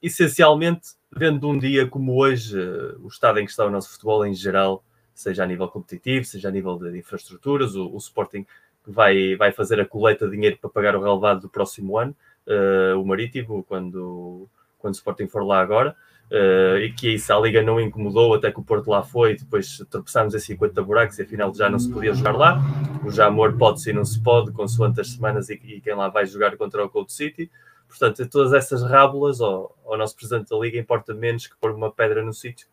[0.00, 4.24] Essencialmente, vendo um dia como hoje, uh, o estado em que está o nosso futebol
[4.24, 8.46] em geral, seja a nível competitivo, seja a nível de infraestruturas, o, o Sporting
[8.86, 12.16] vai, vai fazer a coleta de dinheiro para pagar o relevado do próximo ano,
[12.46, 14.48] uh, o Marítimo, quando,
[14.78, 15.96] quando o Sporting for lá agora,
[16.30, 19.78] uh, e que isso a Liga não incomodou até que o Porto lá foi, depois
[19.90, 22.60] tropeçámos em 50 buracos e afinal já não se podia jogar lá.
[23.04, 26.26] O Jamor pode-se e não se pode, consoante as semanas e, e quem lá vai
[26.26, 27.50] jogar contra o Cold City.
[27.88, 31.90] Portanto, todas essas rábulas ao, ao, nosso presidente da Liga importa menos que pôr uma
[31.90, 32.68] pedra no sítio,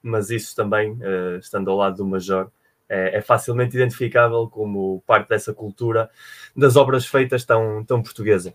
[0.00, 2.48] mas isso também, uh, estando ao lado do Major,
[2.88, 6.10] é, é, facilmente identificável como parte dessa cultura
[6.56, 8.52] das obras feitas tão, tão portuguesa.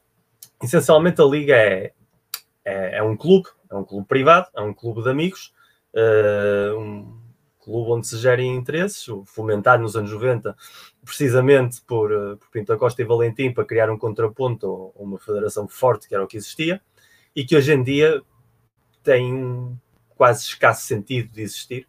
[0.61, 1.93] Essencialmente, a Liga é,
[2.65, 5.53] é, é um clube, é um clube privado, é um clube de amigos,
[5.93, 7.25] uh, um,
[7.65, 10.55] clube onde se gerem interesses, fomentado nos anos 90,
[11.03, 15.67] precisamente por, eh, por Pinto Costa e Valentim, para criar um contraponto ou uma federação
[15.67, 16.79] forte, que era o que existia,
[17.35, 18.21] e que hoje em dia
[19.01, 19.75] tem um
[20.15, 21.87] quase escasso sentido de existir,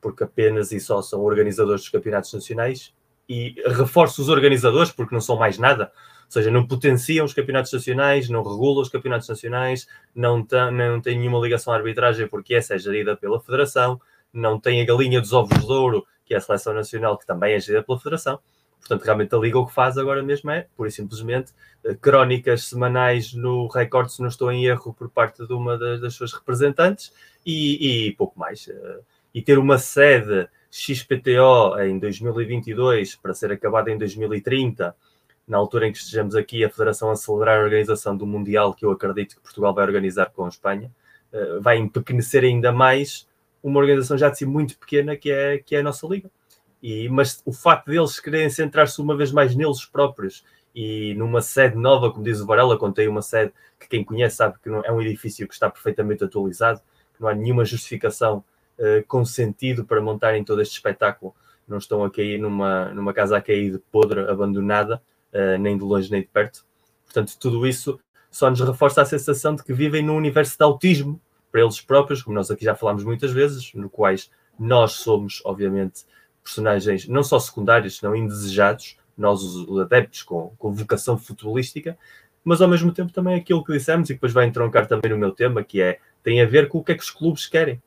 [0.00, 2.92] porque apenas e só são organizadores dos campeonatos nacionais
[3.28, 5.92] e reforça os organizadores, porque não são mais nada,
[6.32, 11.18] seja, não potenciam os campeonatos nacionais, não regulam os campeonatos nacionais, não, tem, não tem
[11.18, 14.00] nenhuma ligação à arbitragem, porque essa é gerida pela federação,
[14.32, 17.54] não tem a galinha dos ovos de ouro, que é a seleção nacional, que também
[17.54, 18.40] é gerida pela Federação.
[18.80, 21.52] Portanto, realmente a Liga o que faz agora mesmo é, pura e simplesmente,
[21.84, 26.00] eh, crónicas semanais no Record, se não estou em erro, por parte de uma das,
[26.00, 27.12] das suas representantes
[27.46, 28.66] e, e, pouco mais.
[28.68, 29.00] Eh,
[29.34, 34.94] e ter uma sede XPTO em 2022 para ser acabada em 2030,
[35.46, 38.84] na altura em que estejamos aqui a Federação a celebrar a organização do Mundial, que
[38.84, 40.90] eu acredito que Portugal vai organizar com a Espanha,
[41.32, 43.28] eh, vai empequenecer ainda mais
[43.62, 46.30] uma organização já de si muito pequena que é, que é a nossa liga.
[46.82, 51.76] E, mas o facto deles quererem centrar-se uma vez mais neles próprios e numa sede
[51.76, 54.90] nova, como diz o Varela, contei uma sede que quem conhece sabe que não, é
[54.90, 56.80] um edifício que está perfeitamente atualizado,
[57.14, 58.44] que não há nenhuma justificação
[58.78, 61.34] uh, com sentido para montarem todo este espetáculo.
[61.68, 65.00] Não estão a cair numa, numa casa a cair de podre, abandonada,
[65.32, 66.64] uh, nem de longe nem de perto.
[67.04, 71.20] Portanto, tudo isso só nos reforça a sensação de que vivem num universo de autismo
[71.50, 76.04] para eles próprios, como nós aqui já falámos muitas vezes, no quais nós somos, obviamente,
[76.42, 81.98] personagens não só secundários, senão indesejados, nós os adeptos com, com vocação futebolística,
[82.42, 85.30] mas ao mesmo tempo também aquilo que dissemos e depois vai entroncar também no meu
[85.30, 87.80] tema, que é tem a ver com o que é que os clubes querem.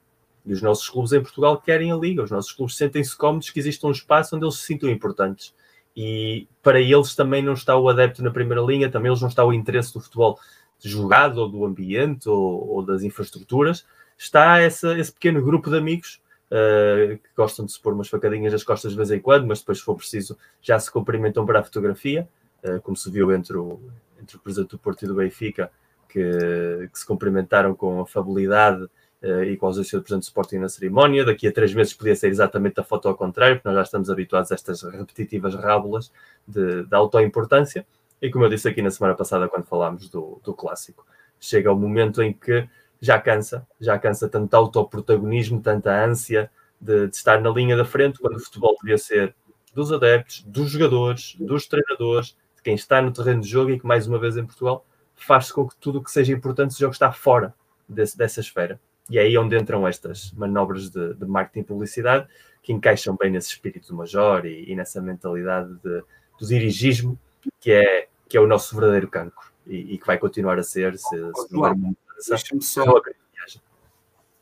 [0.46, 2.22] E os nossos clubes em Portugal querem a Liga.
[2.22, 5.54] Os nossos clubes sentem-se cómodos que exista um espaço onde eles se sintam importantes.
[5.96, 9.46] E para eles também não está o adepto na primeira linha, também eles não está
[9.46, 10.38] o interesse do futebol
[10.84, 13.86] jogado, ou do ambiente, ou, ou das infraestruturas,
[14.18, 16.22] está essa, esse pequeno grupo de amigos
[16.52, 19.60] uh, que gostam de se pôr umas facadinhas nas costas de vez em quando, mas
[19.60, 22.28] depois, se for preciso, já se cumprimentam para a fotografia,
[22.64, 23.80] uh, como se viu entre o,
[24.22, 25.72] entre o presidente do Porto e do Benfica,
[26.10, 28.88] que, que se cumprimentaram com afabilidade
[29.26, 31.26] e com ausência do presidente do Sporting na cerimónia.
[31.26, 34.09] Daqui a três meses podia ser exatamente a foto ao contrário, porque nós já estamos
[34.09, 36.11] habituados a estas repetitivas rábulas
[36.47, 37.86] de, de autoimportância.
[38.21, 41.05] E como eu disse aqui na semana passada, quando falámos do, do clássico,
[41.39, 42.67] chega o momento em que
[43.01, 46.49] já cansa, já cansa tanto autoprotagonismo, tanta ânsia
[46.80, 49.36] de, de, estar na linha da frente, quando o futebol devia ser
[49.73, 53.86] dos adeptos, dos jogadores, dos treinadores, de quem está no terreno de jogo e que,
[53.86, 56.89] mais uma vez em Portugal, faz com que tudo o que seja importante seja o
[56.89, 57.53] que está fora
[57.88, 58.80] desse, dessa esfera.
[59.10, 62.28] E é aí onde entram estas manobras de, de marketing e publicidade
[62.62, 66.03] que encaixam bem nesse espírito do Major e, e nessa mentalidade de,
[66.39, 67.20] do dirigismo
[67.60, 70.97] que é, que é o nosso verdadeiro cancro e, e que vai continuar a ser
[70.97, 71.95] se, se não.
[72.28, 72.84] Deixa-me só,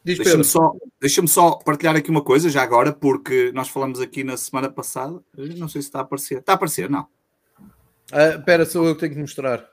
[0.03, 4.35] Deixa-me só, deixa só partilhar aqui uma coisa, já agora, porque nós falamos aqui na
[4.35, 5.21] semana passada.
[5.33, 6.39] Não sei se está a aparecer.
[6.39, 7.07] Está a aparecer, não.
[8.11, 9.65] Ah, espera, sou eu que tenho que mostrar.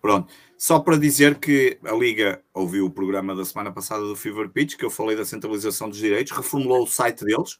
[0.00, 0.32] Pronto.
[0.62, 4.76] Só para dizer que a Liga ouviu o programa da semana passada do Fever Pitch,
[4.76, 7.58] que eu falei da centralização dos direitos, reformulou o site deles.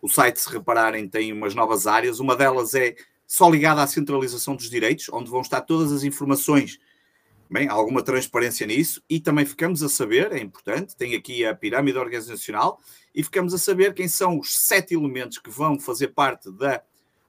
[0.00, 2.18] O site, se repararem, tem umas novas áreas.
[2.18, 6.80] Uma delas é só ligada à centralização dos direitos, onde vão estar todas as informações
[7.50, 11.98] Bem, alguma transparência nisso e também ficamos a saber, é importante, tem aqui a pirâmide
[11.98, 12.80] organizacional
[13.12, 16.80] e ficamos a saber quem são os sete elementos que vão fazer parte da,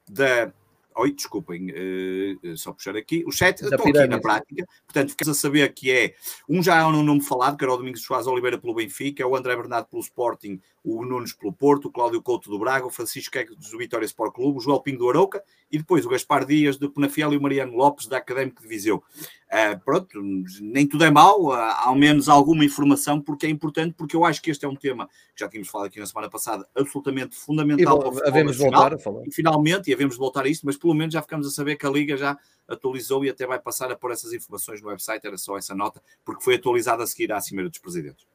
[0.08, 0.54] da
[0.96, 3.24] Oi, desculpem, uh, só puxar aqui.
[3.26, 6.16] Os sete estão aqui na prática, portanto, ficamos a saber que é
[6.48, 9.36] um já é um nome falado, que era o Domingos Soares Oliveira pelo Benfica, o
[9.36, 13.32] André Bernardo pelo Sporting, o Nunes pelo Porto, o Cláudio Couto do Braga, o Francisco
[13.32, 16.78] Queco do Vitória Sport Clube, o João Pinho do Arouca e depois o Gaspar Dias
[16.78, 19.04] do Penafiel e o Mariano Lopes da Académico de Viseu.
[19.48, 20.20] Uh, pronto,
[20.60, 24.42] nem tudo é mau, uh, ao menos alguma informação, porque é importante, porque eu acho
[24.42, 27.98] que este é um tema que já tínhamos falado aqui na semana passada, absolutamente fundamental
[27.98, 29.28] e, para o havemos voltar a falar.
[29.28, 31.76] E finalmente, e havemos de voltar a isto, mas pelo menos já ficamos a saber
[31.76, 35.26] que a Liga já atualizou e até vai passar a pôr essas informações no website,
[35.28, 38.26] era só essa nota, porque foi atualizada a seguir à Cimeira dos Presidentes.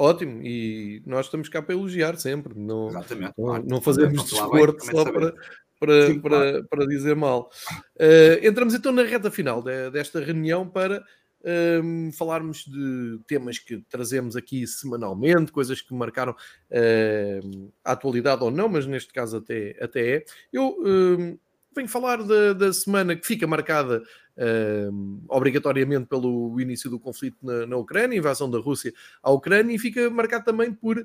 [0.00, 3.64] Ótimo, e nós estamos cá para elogiar sempre, não, Exatamente, não, claro.
[3.66, 5.34] não fazemos desporto só para,
[5.80, 6.66] para, Sim, para, claro.
[6.70, 7.50] para dizer mal.
[7.96, 11.04] Uh, entramos então na reta final de, desta reunião para
[11.44, 18.44] um, ehm, falarmos de temas que trazemos aqui semanalmente, coisas que marcaram uh, a atualidade
[18.44, 20.24] ou não, mas neste caso até, até é.
[20.52, 21.40] Eu uh,
[21.74, 24.02] venho falar da, da semana que fica marcada
[25.28, 30.08] obrigatoriamente pelo início do conflito na, na, Ucrânia, invasão da Rússia à Ucrânia, e fica
[30.10, 31.04] marcado também por uh,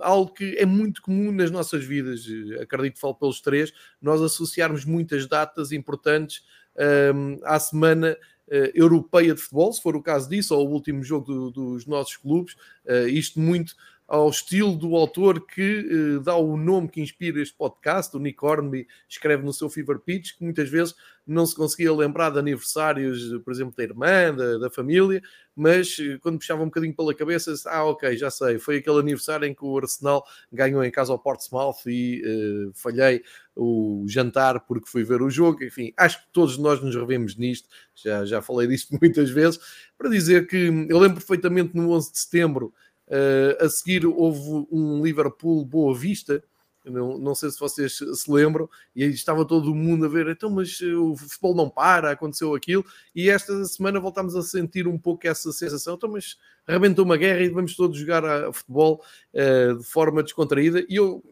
[0.00, 2.24] algo que é muito comum nas nossas vidas,
[2.60, 6.42] acredito que falo pelos três, nós associarmos muitas datas importantes
[6.76, 8.16] uh, à semana
[8.48, 11.86] uh, europeia de futebol, se for o caso disso, ou o último jogo do, dos
[11.86, 12.54] nossos clubes,
[12.86, 13.74] uh, isto muito
[14.10, 18.44] ao estilo do autor que uh, dá o nome que inspira este podcast, o Nick
[18.44, 23.40] Hornby escreve no seu Fever Pitch, que muitas vezes não se conseguia lembrar de aniversários,
[23.44, 25.22] por exemplo, da irmã, da, da família,
[25.54, 29.46] mas uh, quando puxava um bocadinho pela cabeça, ah, ok, já sei, foi aquele aniversário
[29.46, 33.22] em que o Arsenal ganhou em casa ao Portsmouth e uh, falhei
[33.54, 37.68] o jantar porque fui ver o jogo, enfim, acho que todos nós nos revemos nisto,
[37.94, 39.60] já, já falei disto muitas vezes,
[39.96, 40.56] para dizer que
[40.88, 42.74] eu lembro perfeitamente no 11 de setembro
[43.10, 46.42] Uh, a seguir houve um Liverpool Boa Vista,
[46.84, 50.48] não, não sei se vocês se lembram, e aí estava todo mundo a ver, então,
[50.48, 52.84] mas eh, o futebol não para, aconteceu aquilo,
[53.14, 57.40] e esta semana voltámos a sentir um pouco essa sensação, então, mas arrebentou uma guerra
[57.42, 59.04] e vamos todos jogar a futebol
[59.34, 61.22] uh, de forma descontraída, e eu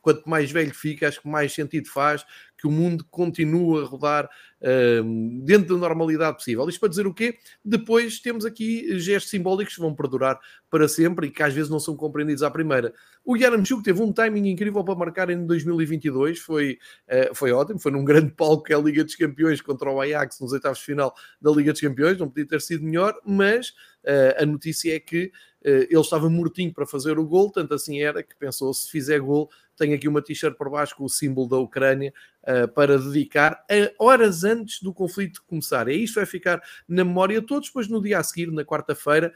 [0.00, 2.24] quanto mais velho fica, acho que mais sentido faz
[2.58, 6.68] que o mundo continue a rodar uh, dentro da normalidade possível.
[6.68, 7.38] Isto para dizer o quê?
[7.64, 10.38] Depois temos aqui gestos simbólicos que vão perdurar
[10.68, 12.92] para sempre e que às vezes não são compreendidos à primeira.
[13.24, 16.78] O Yaramchuk teve um timing incrível para marcar em 2022, foi,
[17.08, 20.00] uh, foi ótimo, foi num grande palco que é a Liga dos Campeões contra o
[20.00, 23.68] Ajax nos oitavos de final da Liga dos Campeões, não podia ter sido melhor, mas
[24.04, 25.30] uh, a notícia é que
[25.62, 29.18] eh, ele estava mortinho para fazer o gol, tanto assim era que pensou, se fizer
[29.20, 32.12] gol, tenho aqui uma t-shirt por baixo com o símbolo da Ucrânia
[32.42, 35.88] uh, para dedicar a horas antes do conflito começar.
[35.88, 39.32] E isto vai ficar na memória de todos, pois no dia a seguir, na quarta-feira,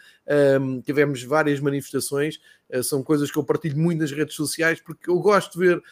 [0.61, 2.40] um, tivemos várias manifestações,
[2.70, 5.82] uh, são coisas que eu partilho muito nas redes sociais, porque eu gosto de ver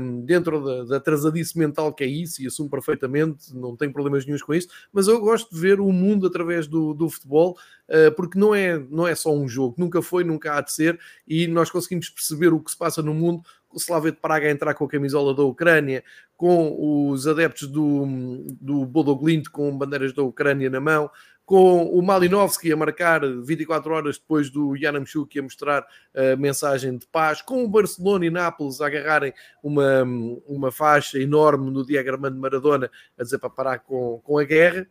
[0.00, 4.24] um, dentro da, da atrasadice mental que é isso, e assumo perfeitamente, não tenho problemas
[4.24, 7.56] nenhums com isso, mas eu gosto de ver o mundo através do, do futebol,
[7.88, 10.98] uh, porque não é, não é só um jogo, nunca foi, nunca há de ser,
[11.26, 13.42] e nós conseguimos perceber o que se passa no mundo
[13.74, 16.04] o Slavia de Praga a entrar com a camisola da Ucrânia,
[16.36, 18.06] com os adeptos do,
[18.60, 21.10] do Bodoglint com bandeiras da Ucrânia na mão,
[21.44, 27.06] com o Malinovski a marcar 24 horas depois do Yanamchuk a mostrar a mensagem de
[27.06, 30.02] paz, com o Barcelona e Nápoles a agarrarem uma,
[30.46, 34.86] uma faixa enorme no diagrama de Maradona a dizer para parar com, com a guerra.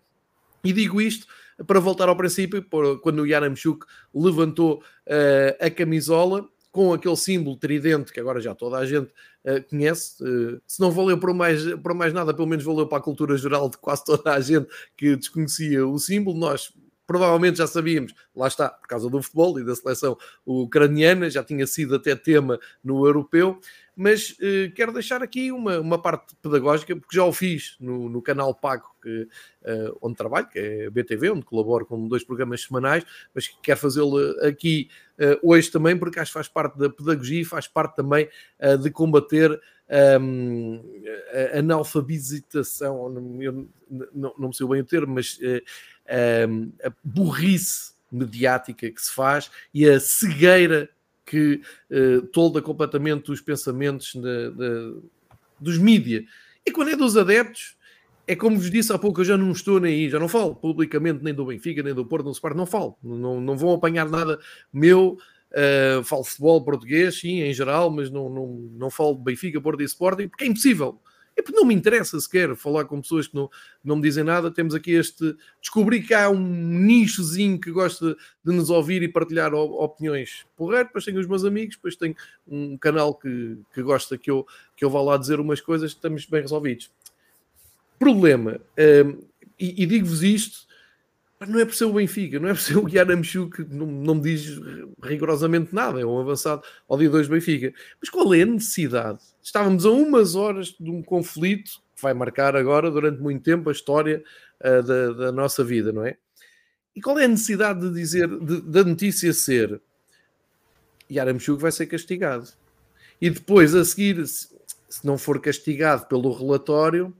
[0.63, 1.25] E digo isto
[1.67, 2.63] para voltar ao princípio,
[3.01, 8.77] quando o Yanamchuk levantou uh, a camisola com aquele símbolo tridente que agora já toda
[8.77, 9.11] a gente
[9.45, 10.21] uh, conhece.
[10.23, 13.37] Uh, se não valeu para mais, para mais nada, pelo menos valeu para a cultura
[13.37, 14.67] geral de quase toda a gente
[14.97, 16.35] que desconhecia o símbolo.
[16.35, 16.73] Nós
[17.05, 21.67] provavelmente já sabíamos, lá está, por causa do futebol e da seleção ucraniana, já tinha
[21.67, 23.59] sido até tema no europeu,
[23.95, 28.21] mas eh, quero deixar aqui uma, uma parte pedagógica, porque já o fiz no, no
[28.21, 29.23] canal Pago, que,
[29.63, 33.03] uh, onde trabalho, que é BTV, onde colaboro com dois programas semanais,
[33.35, 34.89] mas quero fazê-lo aqui
[35.19, 38.27] uh, hoje também, porque acho que faz parte da pedagogia e faz parte também
[38.81, 39.61] de combater
[40.21, 40.81] um,
[41.53, 43.67] a analfabetização, eu
[44.13, 45.37] não, não me sei bem o termo, mas
[46.07, 50.89] a burrice mediática que se faz e a cegueira
[51.25, 54.97] que uh, tolda completamente os pensamentos de, de,
[55.59, 56.23] dos mídia.
[56.65, 57.75] E quando é dos adeptos,
[58.27, 60.55] é como vos disse há pouco, eu já não estou nem aí, já não falo
[60.55, 64.09] publicamente nem do Benfica, nem do Porto, não se não falo, não, não vão apanhar
[64.09, 64.39] nada
[64.71, 65.17] meu,
[65.51, 68.47] uh, falo futebol português, sim, em geral, mas não, não,
[68.77, 71.01] não falo de Benfica, Porto e Sporting, porque é impossível.
[71.35, 73.49] É não me interessa sequer falar com pessoas que não,
[73.83, 74.51] não me dizem nada.
[74.51, 75.35] Temos aqui este.
[75.61, 80.85] Descobri que há um nichozinho que gosta de nos ouvir e partilhar opiniões porreiro.
[80.85, 82.15] Depois tenho os meus amigos, depois tenho
[82.47, 86.25] um canal que, que gosta que eu, que eu vá lá dizer umas coisas, estamos
[86.25, 86.91] bem resolvidos.
[87.97, 88.59] Problema,
[89.05, 89.23] um,
[89.59, 90.67] e, e digo-vos isto
[91.47, 94.15] não é por ser o Benfica, não é por ser o Yaramchu que não, não
[94.15, 94.59] me diz
[95.01, 97.73] rigorosamente nada, é um avançado ao dia 2 do Benfica.
[97.99, 99.19] Mas qual é a necessidade?
[99.41, 103.71] Estávamos a umas horas de um conflito que vai marcar agora, durante muito tempo, a
[103.71, 104.23] história
[104.61, 106.17] uh, da, da, nossa vida, não é?
[106.95, 109.81] E qual é a necessidade de dizer, de, da notícia ser
[111.11, 112.47] Yaramchu vai ser castigado?
[113.21, 114.49] E depois, a seguir, se,
[114.89, 117.13] se não for castigado pelo relatório,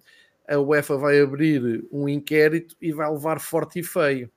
[0.54, 4.30] a UEFA vai abrir um inquérito e vai levar forte e feio.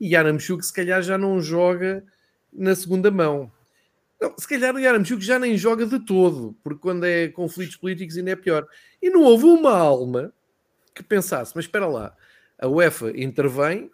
[0.00, 2.04] E Yaramchuk se calhar já não joga
[2.52, 3.50] na segunda mão.
[4.20, 8.16] Não, se calhar o Yaramchuk já nem joga de todo, porque quando é conflitos políticos
[8.16, 8.66] ainda é pior.
[9.00, 10.32] E não houve uma alma
[10.94, 12.16] que pensasse, mas espera lá,
[12.58, 13.90] a UEFA intervém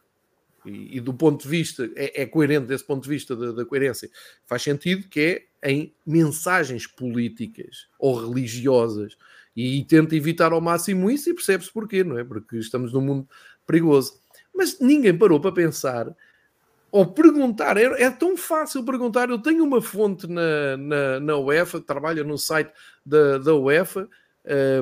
[0.64, 3.64] e, e do ponto de vista, é, é, coerente desse ponto de vista da, da
[3.64, 4.08] coerência,
[4.46, 9.16] faz sentido que é em mensagens políticas ou religiosas
[9.56, 12.24] e tenta evitar ao máximo isso e percebe-se porquê, não é?
[12.24, 13.28] Porque estamos num mundo
[13.66, 14.20] perigoso.
[14.54, 16.14] Mas ninguém parou para pensar
[16.90, 19.30] ou perguntar, é, é tão fácil perguntar.
[19.30, 22.70] Eu tenho uma fonte na, na, na UEFA, trabalha no site
[23.04, 24.06] da, da UEFA,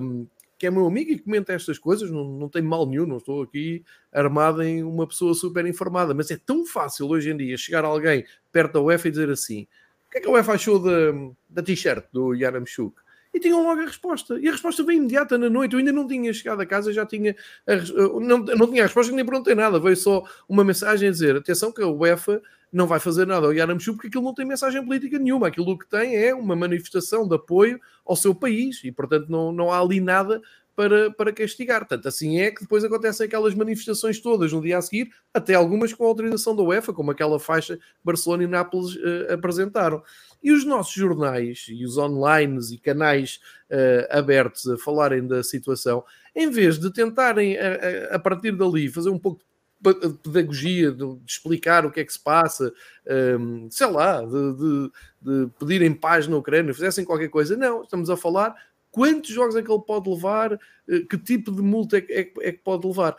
[0.03, 0.27] um,
[0.59, 3.43] que é meu amigo e comenta estas coisas, não, não tem mal nenhum, não estou
[3.43, 7.85] aqui armado em uma pessoa super informada, mas é tão fácil hoje em dia chegar
[7.85, 9.67] alguém perto da UEFA e dizer assim:
[10.07, 11.13] o que é que a UEFA achou da,
[11.49, 13.01] da t-shirt do Yaramchuk?
[13.33, 14.39] E tinham logo a resposta.
[14.41, 15.73] E a resposta veio imediata na noite.
[15.73, 17.37] Eu ainda não tinha chegado a casa, já tinha.
[17.67, 17.77] A,
[18.21, 19.79] não, não tinha a resposta, nem perguntei nada.
[19.79, 23.53] Veio só uma mensagem a dizer: atenção, que a UEFA não vai fazer nada ao
[23.53, 25.49] Yaramchu porque aquilo não tem mensagem política nenhuma.
[25.49, 29.73] Aquilo que tem é uma manifestação de apoio ao seu país e, portanto, não, não
[29.73, 30.41] há ali nada
[30.81, 31.87] para, para castigar.
[31.87, 35.93] Tanto assim é que depois acontecem aquelas manifestações todas no dia a seguir, até algumas
[35.93, 40.03] com autorização da UEFA, como aquela faixa que Barcelona e Nápoles uh, apresentaram.
[40.43, 46.03] E os nossos jornais e os online e canais uh, abertos a falarem da situação,
[46.35, 49.45] em vez de tentarem, a, a, a partir dali, fazer um pouco
[49.83, 52.73] de pedagogia, de, de, explicar o que é que se passa,
[53.39, 57.57] um, sei lá, de, de, de pedirem paz na Ucrânia, fizessem qualquer coisa.
[57.57, 58.55] Não, estamos a falar
[58.91, 62.53] quantos jogos é que ele pode levar, eh, que tipo de multa é, é, é
[62.53, 63.17] que pode levar.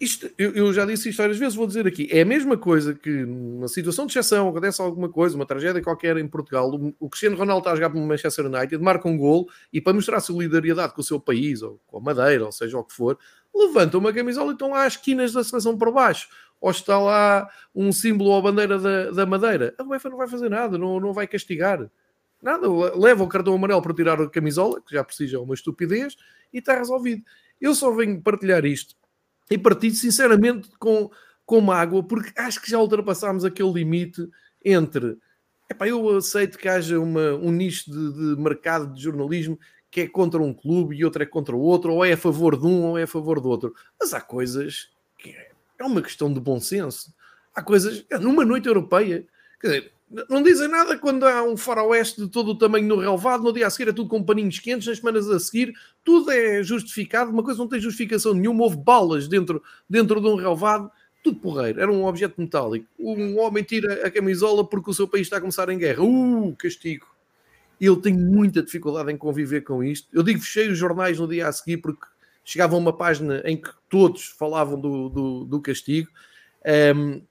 [0.00, 2.94] Isto, eu, eu, já disse isto várias vezes, vou dizer aqui, é a mesma coisa
[2.94, 7.10] que numa situação de exceção, acontece alguma coisa, uma tragédia qualquer em Portugal, o, o
[7.10, 10.20] Cristiano Ronaldo está a jogar para o Manchester United, marca um gol e para mostrar
[10.20, 13.18] solidariedade com o seu país, ou com a Madeira, ou seja o que for,
[13.54, 17.46] levanta uma camisola e estão lá as esquinas da seleção por baixo, ou está lá
[17.74, 19.74] um símbolo ou a bandeira da, da Madeira.
[19.76, 21.90] A UEFA não vai fazer nada, não, não vai castigar.
[22.42, 22.66] Nada,
[22.96, 26.16] leva o cartão amarelo para tirar a camisola, que já precisa uma estupidez,
[26.52, 27.22] e está resolvido.
[27.60, 28.94] Eu só venho partilhar isto
[29.50, 31.10] e partilho sinceramente com,
[31.44, 34.28] com mágoa, porque acho que já ultrapassámos aquele limite
[34.64, 35.18] entre
[35.70, 39.58] epá, eu aceito que haja uma, um nicho de, de, mercado de jornalismo
[39.90, 42.56] que é contra um clube e outro é contra o outro, ou é a favor
[42.56, 43.74] de um ou é a favor do outro.
[44.00, 44.88] Mas há coisas
[45.18, 47.12] que é, é uma questão de bom senso.
[47.54, 49.26] Há coisas, numa noite europeia,
[49.60, 49.92] quer dizer,
[50.28, 53.66] não dizem nada quando há um faroeste de todo o tamanho no relevado, no dia
[53.66, 57.44] a seguir é tudo com paninhos quentes, nas semanas a seguir tudo é justificado, uma
[57.44, 60.90] coisa não tem justificação nenhuma, houve balas dentro, dentro de um relevado,
[61.22, 62.86] tudo porreiro, era um objeto metálico.
[62.98, 66.02] Um homem tira a camisola porque o seu país está a começar em guerra.
[66.02, 67.06] Uh, castigo.
[67.80, 70.08] Ele tem muita dificuldade em conviver com isto.
[70.12, 72.06] Eu digo fechei os jornais no dia a seguir porque
[72.44, 76.08] chegava uma página em que todos falavam do, do, do castigo.
[76.96, 77.22] Um,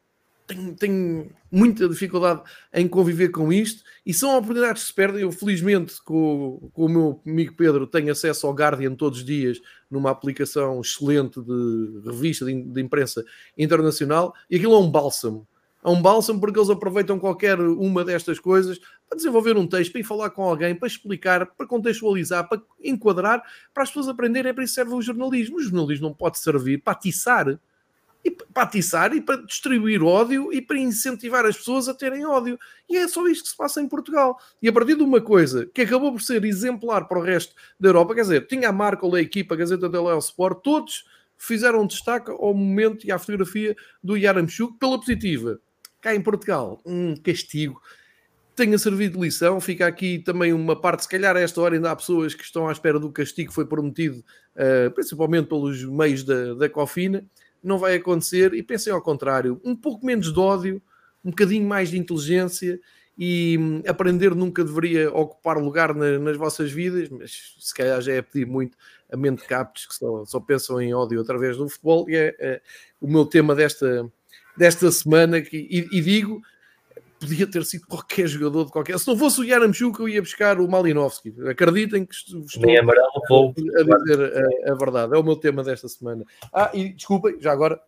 [0.49, 2.41] tenho, tenho, muita dificuldade
[2.73, 5.21] em conviver com isto e são oportunidades que se perdem.
[5.21, 9.59] Eu, felizmente, com, com o meu amigo Pedro, tenho acesso ao Guardian todos os dias
[9.89, 13.23] numa aplicação excelente de revista de, de imprensa
[13.57, 15.47] internacional e aquilo é um bálsamo.
[15.83, 20.01] É um bálsamo porque eles aproveitam qualquer uma destas coisas para desenvolver um texto, para
[20.01, 23.41] ir falar com alguém, para explicar, para contextualizar, para enquadrar,
[23.73, 24.49] para as pessoas aprenderem.
[24.49, 25.57] É para isso serve o jornalismo.
[25.57, 27.59] O jornalismo não pode servir para atiçar
[28.23, 32.59] e para atiçar e para distribuir ódio e para incentivar as pessoas a terem ódio.
[32.89, 34.37] E é só isto que se passa em Portugal.
[34.61, 37.89] E a partir de uma coisa que acabou por ser exemplar para o resto da
[37.89, 41.05] Europa, quer dizer, tinha a marca, a equipa, a Gazeta dello Sport, todos
[41.37, 45.59] fizeram destaque ao momento e à fotografia do Yaramchuk pela positiva.
[46.01, 47.81] Cá em Portugal, um castigo.
[48.55, 51.91] Tenha servido de lição, fica aqui também uma parte, se calhar a esta hora ainda
[51.91, 56.23] há pessoas que estão à espera do castigo que foi prometido, uh, principalmente pelos meios
[56.23, 57.25] da, da Cofina,
[57.63, 58.53] não vai acontecer.
[58.53, 60.81] E pensem ao contrário, um pouco menos de ódio,
[61.23, 62.79] um bocadinho mais de inteligência
[63.17, 68.13] e hum, aprender nunca deveria ocupar lugar na, nas vossas vidas, mas se calhar já
[68.13, 68.77] é pedir muito
[69.11, 72.09] a mente captos que só, só pensam em ódio através do futebol.
[72.09, 72.61] E é, é
[73.01, 74.09] o meu tema desta,
[74.57, 76.41] desta semana que, e, e, digo
[77.19, 78.97] podia ter sido qualquer jogador de qualquer.
[78.97, 81.33] Se não fosse o Yaramchuk, eu ia buscar o Malinovski.
[81.47, 83.49] Acreditem que estou, Nem amarelo, vou.
[83.49, 84.21] a dizer
[84.67, 85.13] a, a, verdade.
[85.13, 86.23] É o meu tema desta semana.
[86.53, 87.79] Ah, e desculpem, já agora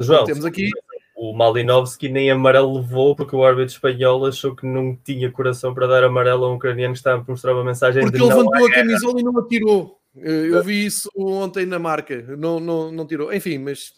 [0.00, 0.70] João, temos aqui.
[1.16, 5.86] O Malinovski nem amarelo levou porque o árbitro espanhol achou que não tinha coração para
[5.86, 8.70] dar amarelo a um ucraniano que estava a mostrar uma mensagem porque ele levantou a
[8.70, 9.98] camisola e não atirou.
[10.14, 13.32] Eu vi isso ontem na marca, não, não, não tirou.
[13.32, 13.92] Enfim, mas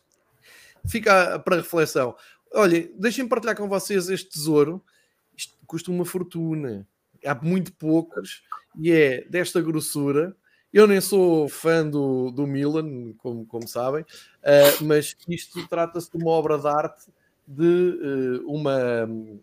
[0.87, 2.15] fica para reflexão.
[2.53, 4.83] Olha, deixem partilhar com vocês este tesouro.
[5.37, 6.87] Isto custa uma fortuna.
[7.25, 8.43] Há muito poucos
[8.79, 10.37] e é desta grossura.
[10.73, 16.17] Eu nem sou fã do, do Milan, como, como sabem, uh, mas isto trata-se de
[16.17, 17.11] uma obra de arte
[17.47, 17.65] de
[18.45, 18.79] uh, uma,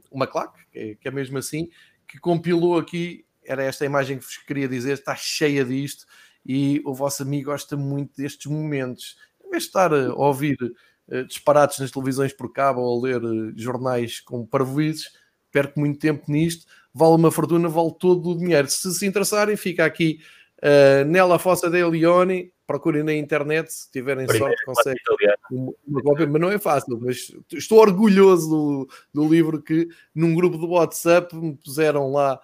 [0.09, 1.69] uma claque, que é, que é mesmo assim,
[2.07, 3.25] que compilou aqui.
[3.43, 6.05] Era esta a imagem que vos queria dizer, está cheia disto
[6.45, 9.17] e o vosso amigo gosta muito destes momentos.
[9.45, 10.57] Em vez de estar a ouvir
[11.27, 15.11] disparados nas televisões por cabo ou a ler uh, jornais com parvoízes,
[15.51, 18.67] perco muito tempo nisto, vale uma fortuna, vale todo o dinheiro.
[18.67, 20.19] Se se interessarem, fica aqui
[20.63, 25.01] uh, Nella Fossa de Leone, procurem na internet, se tiverem Primeiro, sorte, conseguem
[25.49, 26.99] uma, uma cópia, mas não é fácil.
[26.99, 32.39] Mas estou orgulhoso do, do livro que num grupo do WhatsApp me puseram lá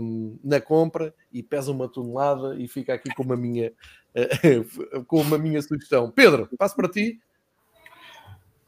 [0.00, 3.72] um, na compra e pesa uma tonelada e fica aqui com uma minha,
[4.14, 6.10] uh, com uma minha sugestão.
[6.10, 7.20] Pedro, passo para ti.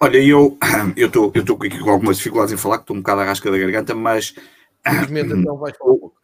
[0.01, 0.57] Olha, eu
[0.96, 3.59] estou eu aqui com algumas dificuldades em falar, que estou um bocado à rasca da
[3.59, 4.34] garganta, mas.
[4.86, 6.18] Infelizmente, então vais falar pouco.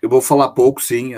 [0.00, 1.12] Eu vou falar pouco, sim,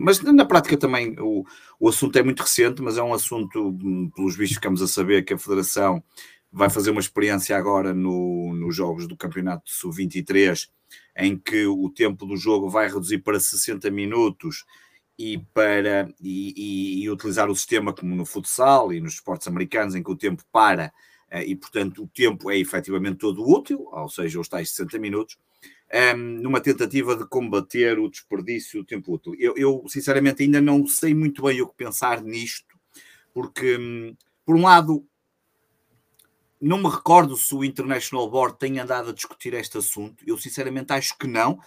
[0.00, 1.44] mas na prática também o,
[1.78, 3.76] o assunto é muito recente, mas é um assunto,
[4.16, 6.02] pelos vistos, ficamos a saber que a Federação
[6.50, 10.68] vai fazer uma experiência agora no, nos jogos do Campeonato Sub-23
[11.16, 14.64] em que o tempo do jogo vai reduzir para 60 minutos
[15.18, 19.94] e para e, e, e, utilizar o sistema como no futsal e nos esportes americanos
[19.94, 20.92] em que o tempo para eh,
[21.40, 25.38] e portanto o tempo é efetivamente todo útil, ou seja, os tais 60 minutos,
[25.90, 29.34] ehm, numa tentativa de combater o desperdício do tempo útil.
[29.38, 32.76] Eu, eu, sinceramente ainda não sei muito bem o que pensar nisto,
[33.32, 35.06] porque hum, por um lado
[36.60, 40.22] não me recordo se o International Board tem andado a discutir este assunto.
[40.24, 41.58] Eu sinceramente acho que não,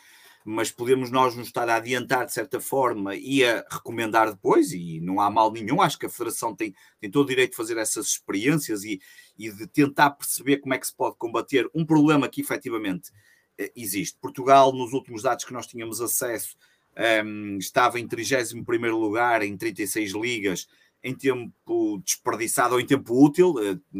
[0.47, 5.01] mas podemos nós nos estar a adiantar de certa forma e a recomendar depois, e
[5.01, 5.81] não há mal nenhum.
[5.81, 9.01] Acho que a Federação tem, tem todo o direito de fazer essas experiências e,
[9.35, 13.11] e de tentar perceber como é que se pode combater um problema que efetivamente
[13.57, 14.19] eh, existe.
[14.21, 16.55] Portugal, nos últimos dados que nós tínhamos acesso,
[16.95, 18.63] um, ehm, estava em 31
[18.95, 20.67] lugar em 36 ligas
[21.05, 23.53] em tempo desperdiçado ou em tempo útil,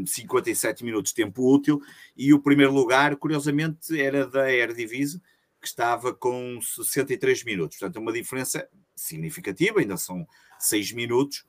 [0.07, 1.79] 57 eh, minutos de tempo útil,
[2.17, 5.21] e o primeiro lugar, curiosamente, era da Eredivisie,
[5.66, 7.80] que estava com 63 minutos.
[7.80, 10.28] Portanto, é uma diferença significativa, ainda são
[10.59, 11.43] 6 minutos,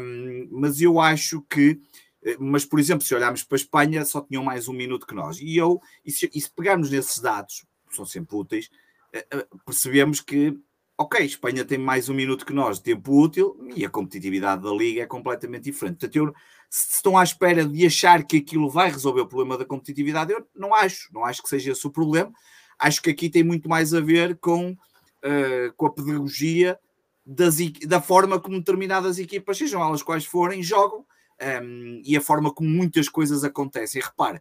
[0.00, 1.78] um, mas eu acho que
[2.24, 5.14] eh, mas, por exemplo, se olharmos para a Espanha, só tinham mais um minuto que
[5.14, 5.38] nós.
[5.38, 8.70] E eu, e se, e se pegarmos nesses dados, são sempre úteis,
[9.12, 10.58] eh, percebemos que
[10.96, 14.70] ok, Espanha tem mais um minuto que nós de tempo útil e a competitividade da
[14.70, 15.98] Liga é completamente diferente.
[15.98, 16.34] Portanto, eu,
[16.70, 20.46] se estão à espera de achar que aquilo vai resolver o problema da competitividade, eu
[20.54, 21.12] não acho.
[21.12, 22.32] Não acho que seja esse o problema.
[22.78, 26.78] Acho que aqui tem muito mais a ver com, uh, com a pedagogia
[27.24, 27.56] das,
[27.86, 31.04] da forma como determinadas equipas, sejam elas quais forem, jogam um,
[31.38, 34.02] ehm, e a forma como muitas coisas acontecem.
[34.02, 34.40] Repare,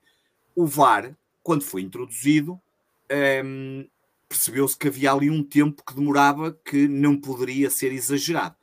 [0.56, 2.60] o VAR, quando foi introduzido, um,
[3.10, 3.90] ehm,
[4.28, 8.56] percebeu-se que havia ali um tempo que demorava que não poderia ser exagerado.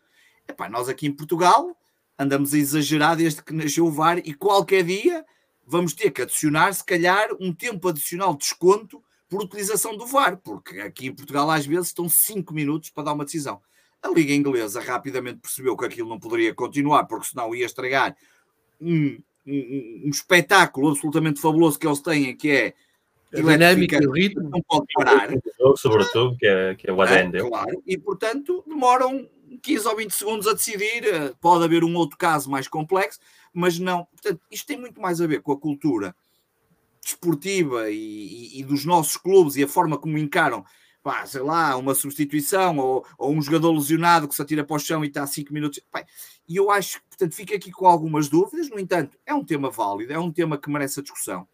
[0.46, 1.76] Epá, nós aqui em Portugal
[2.18, 5.24] andamos a exagerar desde que nasceu o VAR e qualquer dia
[5.66, 10.36] vamos ter que adicionar, se calhar, um tempo adicional de desconto por utilização do VAR,
[10.38, 13.62] porque aqui em Portugal às vezes estão 5 minutos para dar uma decisão.
[14.02, 18.16] A Liga Inglesa rapidamente percebeu que aquilo não poderia continuar, porque senão ia estragar
[18.80, 22.74] um, um, um espetáculo absolutamente fabuloso que eles têm, que é
[23.32, 24.50] a dinâmica, o ritmo.
[24.50, 25.28] Não pode parar.
[25.76, 29.28] Sobretudo, que é, que é o ADN é, Claro, e portanto demoram
[29.62, 31.04] 15 ou 20 segundos a decidir.
[31.04, 33.20] Eh, pode haver um outro caso mais complexo,
[33.52, 34.06] mas não.
[34.06, 36.16] Portanto, isto tem muito mais a ver com a cultura
[37.02, 40.64] desportiva e, e, e dos nossos clubes e a forma como encaram,
[41.02, 44.78] pá, sei lá, uma substituição ou, ou, um jogador lesionado que se atira para o
[44.78, 45.80] chão e está a 5 minutos.
[45.90, 46.04] Pá,
[46.48, 48.68] e eu acho que, portanto, fico aqui com algumas dúvidas.
[48.68, 51.46] No entanto, é um tema válido, é um tema que merece a discussão.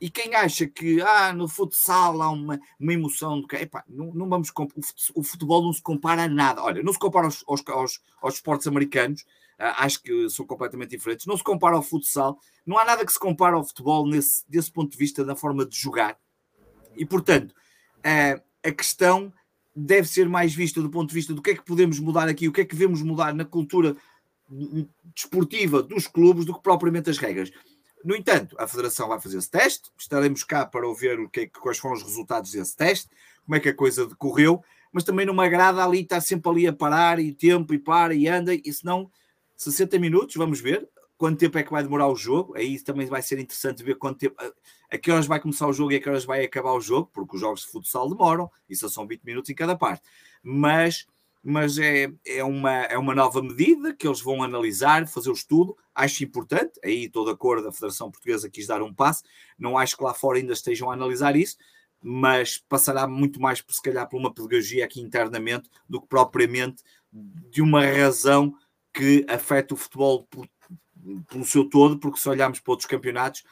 [0.00, 3.56] E quem acha que ah, no futsal há uma, uma emoção do que
[3.88, 4.50] não, não vamos
[5.14, 6.62] o futebol não se compara a nada.
[6.62, 9.24] Olha, não se compara aos, aos, aos, aos esportes americanos,
[9.58, 11.26] acho que são completamente diferentes.
[11.26, 14.70] Não se compara ao futsal, não há nada que se compare ao futebol nesse, desse
[14.70, 16.18] ponto de vista da forma de jogar.
[16.96, 17.54] E portanto,
[18.02, 19.32] ah, a questão
[19.74, 22.48] deve ser mais vista do ponto de vista do que é que podemos mudar aqui,
[22.48, 23.96] o que é que devemos mudar na cultura
[25.14, 27.50] desportiva dos clubes do que propriamente as regras.
[28.04, 31.46] No entanto, a Federação vai fazer esse teste, estaremos cá para ouvir o que é,
[31.46, 33.08] quais foram os resultados desse teste,
[33.44, 36.66] como é que a coisa decorreu, mas também não me agrada ali estar sempre ali
[36.66, 39.10] a parar e tempo e para e anda, e senão
[39.56, 43.22] 60 minutos, vamos ver quanto tempo é que vai demorar o jogo, aí também vai
[43.22, 44.36] ser interessante ver quanto tempo,
[44.90, 47.08] a que horas vai começar o jogo e a que horas vai acabar o jogo,
[47.12, 50.02] porque os jogos de futsal demoram, isso são 20 minutos em cada parte,
[50.42, 51.06] mas
[51.46, 55.76] mas é, é, uma, é uma nova medida que eles vão analisar, fazer o estudo.
[55.94, 59.22] Acho importante, aí estou de acordo, a Federação Portuguesa quis dar um passo.
[59.58, 61.58] Não acho que lá fora ainda estejam a analisar isso,
[62.02, 66.82] mas passará muito mais, se calhar, por uma pedagogia aqui internamente do que propriamente
[67.12, 68.54] de uma razão
[68.94, 70.48] que afeta o futebol por,
[71.28, 73.42] pelo seu todo, porque se olharmos para outros campeonatos,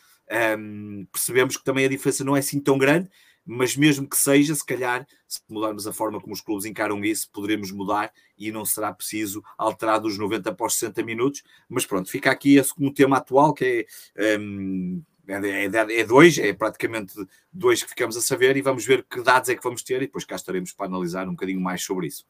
[0.59, 3.11] um, percebemos que também a diferença não é assim tão grande
[3.45, 7.29] mas mesmo que seja, se calhar, se mudarmos a forma como os clubes encaram isso,
[7.31, 11.43] poderemos mudar e não será preciso alterar dos 90 após 60 minutos.
[11.69, 13.87] Mas pronto, fica aqui esse como tema atual, que
[14.17, 17.15] é, um, é, é, é dois, é praticamente
[17.53, 20.07] dois que ficamos a saber e vamos ver que dados é que vamos ter e
[20.07, 22.25] depois cá estaremos para analisar um bocadinho mais sobre isso.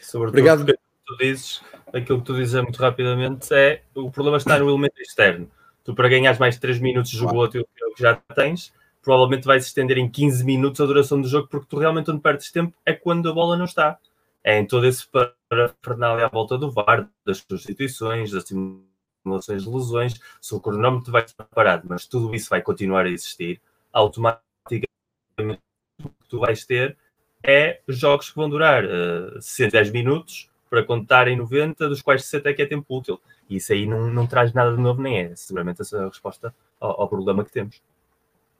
[0.00, 0.83] Sobretudo Obrigado.
[1.06, 5.50] Tu dizes, aquilo que tu dizes muito rapidamente é o problema está no elemento externo.
[5.84, 7.66] Tu, para ganhares mais 3 minutos de jogo claro.
[7.94, 11.66] que já tens, provavelmente vai se estender em 15 minutos a duração do jogo, porque
[11.68, 13.98] tu realmente onde perdes tempo é quando a bola não está.
[14.42, 15.06] É em todo esse
[15.48, 21.22] parafernália à volta do VAR, das substituições, das simulações de lesões, se o cronómetro vai
[21.24, 23.60] estar parado, mas tudo isso vai continuar a existir,
[23.92, 25.60] automaticamente
[26.02, 26.96] o que tu vais ter
[27.42, 32.50] é jogos que vão durar uh, 110 minutos para contar em 90, dos quais 60
[32.50, 33.20] é que é tempo útil.
[33.48, 36.52] E isso aí não, não traz nada de novo, nem é seguramente essa a resposta
[36.80, 37.80] ao, ao problema que temos.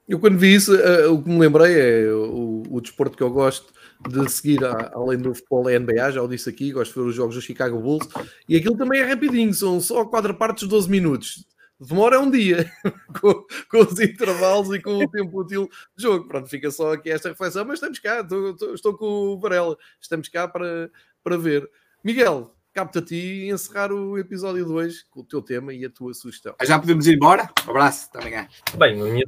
[0.08, 3.30] Eu quando vi isso, uh, o que me lembrei é o, o, desporto que eu
[3.30, 3.72] gosto
[4.08, 7.06] de seguir, a, além do futebol, é NBA, já o disse aqui, gosto de ver
[7.08, 8.06] os jogos do Chicago Bulls,
[8.48, 11.44] e aquilo também é rapidinho, são só quatro partes de 12 minutos.
[11.80, 12.70] Demora um dia,
[13.20, 16.28] com, com, os intervalos e com o tempo útil de jogo.
[16.28, 19.76] Pronto, fica só aqui esta reflexão, mas estamos cá, estou, estou, estou com o Varela,
[20.00, 20.90] estamos cá para,
[21.24, 21.68] para ver.
[22.04, 26.12] Miguel, capta a ti encerrar o episódio 2 com o teu tema e a tua
[26.12, 26.54] sugestão.
[26.62, 27.50] Já podemos ir embora?
[27.66, 28.46] Um abraço, até amanhã.
[28.76, 29.24] Bem, a minha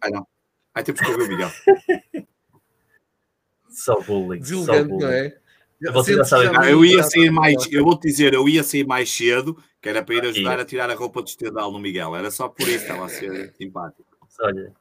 [0.00, 0.24] ah, não.
[0.72, 1.50] Aí temos que ouvir o Miguel.
[3.68, 4.38] Só bullying.
[4.38, 5.36] Deselegante, não é?
[5.92, 6.56] Você já sabe.
[6.56, 10.00] Ah, eu ia sair mais, eu vou-te dizer, eu ia sair mais cedo, que era
[10.00, 12.14] para ir ajudar a tirar a roupa de estendal no Miguel.
[12.14, 14.06] Era só por isso que estava a ser simpático.
[14.38, 14.72] Olha,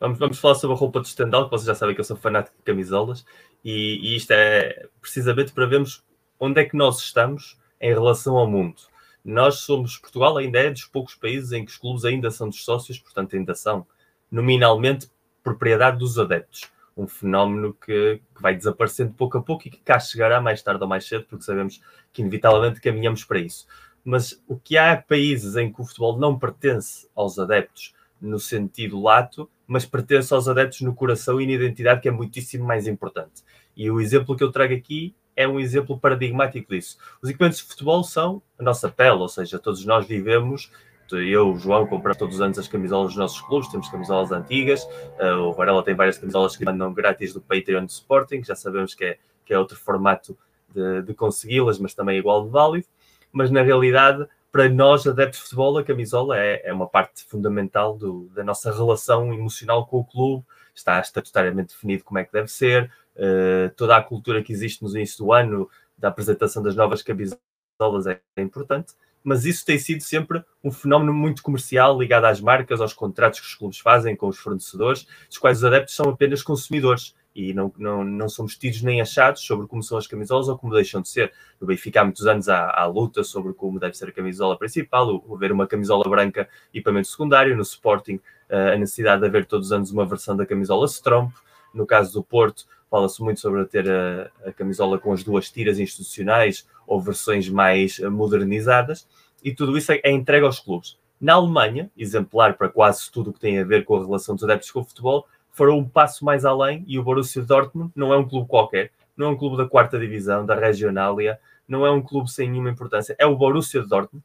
[0.00, 2.16] vamos, vamos falar sobre a roupa de estendal, que vocês já sabem que eu sou
[2.16, 3.24] fanático de camisolas,
[3.64, 6.02] e, e isto é precisamente para vermos
[6.38, 8.76] onde é que nós estamos em relação ao mundo.
[9.24, 12.64] Nós somos, Portugal ainda é dos poucos países em que os clubes ainda são dos
[12.64, 13.86] sócios, portanto ainda são
[14.30, 15.10] nominalmente
[15.42, 16.62] propriedade dos adeptos.
[16.96, 20.82] Um fenómeno que, que, vai desaparecendo pouco a pouco e que cá chegará mais tarde
[20.82, 21.80] ou mais cedo, porque sabemos
[22.12, 23.66] que inevitavelmente caminhamos para isso.
[24.04, 29.00] Mas o que há países em que o futebol não pertence aos adeptos no sentido
[29.00, 33.44] lato, mas pertence aos adeptos no coração e na identidade, que é muitíssimo mais importante.
[33.76, 36.98] E o exemplo que eu trago aqui é um exemplo paradigmático disso.
[37.22, 40.68] Os equipamentos de futebol são a nossa pele, ou seja, todos nós vivemos
[41.16, 44.84] eu, João, compramos todos os anos as camisolas dos nossos clubes, temos camisolas antigas,
[45.18, 48.94] uh, o Varela tem várias camisolas que mandam grátis do Patreon do Sporting, já sabemos
[48.94, 50.36] que é, que é outro formato
[50.68, 52.86] de, de consegui-las, mas também é igual de válido.
[53.32, 57.96] Mas na realidade, para nós, adeptos de futebol, a camisola é, é uma parte fundamental
[57.96, 62.48] do, da nossa relação emocional com o clube, está estatutariamente definido como é que deve
[62.48, 67.02] ser, uh, toda a cultura que existe no início do ano da apresentação das novas
[67.02, 72.40] camisolas é, é importante mas isso tem sido sempre um fenómeno muito comercial ligado às
[72.40, 76.08] marcas, aos contratos que os clubes fazem com os fornecedores, dos quais os adeptos são
[76.08, 80.48] apenas consumidores e não, não, não somos tidos nem achados sobre como são as camisolas
[80.48, 81.32] ou como deixam de ser.
[81.60, 85.22] No Benfica há muitos anos há, há luta sobre como deve ser a camisola principal,
[85.32, 89.90] haver uma camisola branca equipamento secundário, no Sporting a necessidade de haver todos os anos
[89.90, 91.32] uma versão da camisola Stromp,
[91.74, 95.78] no caso do Porto fala-se muito sobre ter a, a, camisola com as duas tiras
[95.78, 99.06] institucionais ou versões mais modernizadas,
[99.42, 100.98] e tudo isso é, é entregue aos clubes.
[101.20, 104.44] Na Alemanha, exemplar para quase tudo o que tem a ver com a relação dos
[104.44, 108.16] adeptos com o futebol, foram um passo mais além e o Borussia Dortmund não é
[108.16, 112.00] um clube qualquer, não é um clube da quarta divisão, da Regionalia, não é um
[112.00, 114.24] clube sem nenhuma importância, é o Borussia Dortmund,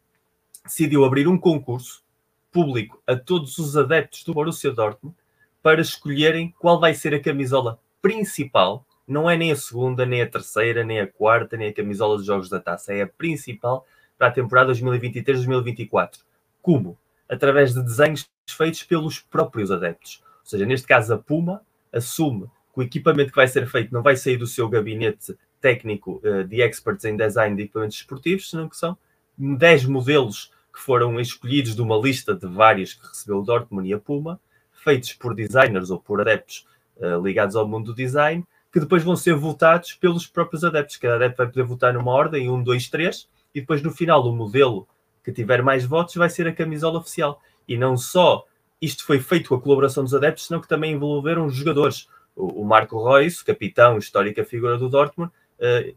[0.63, 2.03] decidiu abrir um concurso
[2.51, 5.15] público a todos os adeptos do Borussia Dortmund
[5.63, 10.29] para escolherem qual vai ser a camisola principal, não é nem a segunda, nem a
[10.29, 13.87] terceira, nem a quarta, nem a camisola dos Jogos da Taça, é a principal
[14.17, 16.19] para a temporada 2023-2024.
[16.61, 16.97] Como?
[17.29, 20.21] Através de desenhos feitos pelos próprios adeptos.
[20.41, 21.61] Ou seja, neste caso, a Puma
[21.93, 26.21] assume que o equipamento que vai ser feito não vai sair do seu gabinete técnico
[26.25, 28.97] uh, de experts em design de equipamentos esportivos, senão que são
[29.37, 33.93] 10 modelos que foram escolhidos de uma lista de vários que recebeu o Dortmund e
[33.93, 34.39] a Puma,
[34.73, 36.67] feitos por designers ou por adeptos
[36.97, 40.97] uh, ligados ao mundo do design, que depois vão ser votados pelos próprios adeptos.
[40.97, 44.35] Cada adepto vai poder votar numa ordem, um, dois, três, e depois no final o
[44.35, 44.87] modelo
[45.23, 47.39] que tiver mais votos vai ser a camisola oficial.
[47.67, 48.45] E não só
[48.81, 52.07] isto foi feito com a colaboração dos adeptos, senão que também envolveram os jogadores.
[52.35, 55.31] O, Marco Reus, capitão, histórica figura do Dortmund,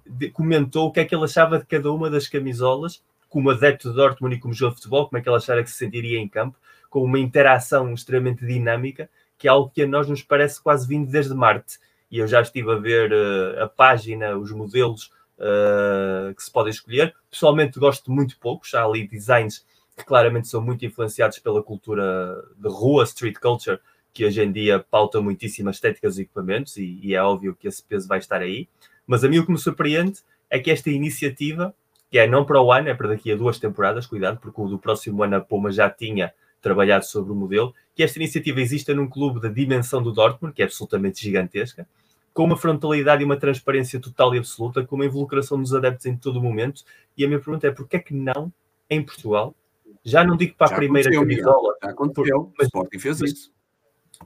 [0.06, 3.88] de, comentou o que é que ele achava de cada uma das camisolas, como adepto
[3.88, 6.18] do Dortmund e como jogador de futebol, como é que ele achava que se sentiria
[6.18, 6.56] em campo,
[6.88, 11.10] com uma interação extremamente dinâmica, que é algo que a nós nos parece quase vindo
[11.10, 11.78] desde Marte.
[12.10, 16.70] E eu já estive a ver uh, a página, os modelos uh, que se podem
[16.70, 17.14] escolher.
[17.30, 19.64] Pessoalmente gosto muito poucos, há ali designs
[19.96, 23.80] que claramente são muito influenciados pela cultura de rua, street culture,
[24.12, 27.82] que hoje em dia pauta muitíssimo estéticas e equipamentos, e, e, é óbvio que esse
[27.82, 28.68] peso vai estar aí.
[29.06, 30.20] Mas a mim o que me surpreende
[30.50, 31.74] é que esta iniciativa,
[32.10, 34.68] que é não para o ano, é para daqui a duas temporadas, cuidado, porque o
[34.68, 38.94] do próximo ano a Puma já tinha trabalhado sobre o modelo, que esta iniciativa exista
[38.94, 41.86] num clube da dimensão do Dortmund, que é absolutamente gigantesca,
[42.32, 46.16] com uma frontalidade e uma transparência total e absoluta, com uma involucração dos adeptos em
[46.16, 46.82] todo o momento.
[47.16, 48.52] E a minha pergunta é: porquê é que não,
[48.90, 49.54] em Portugal,
[50.04, 51.76] já não digo para a primeira camisola.
[51.82, 52.52] Já aconteceu.
[52.58, 53.55] Mas, o Sporting fez isso.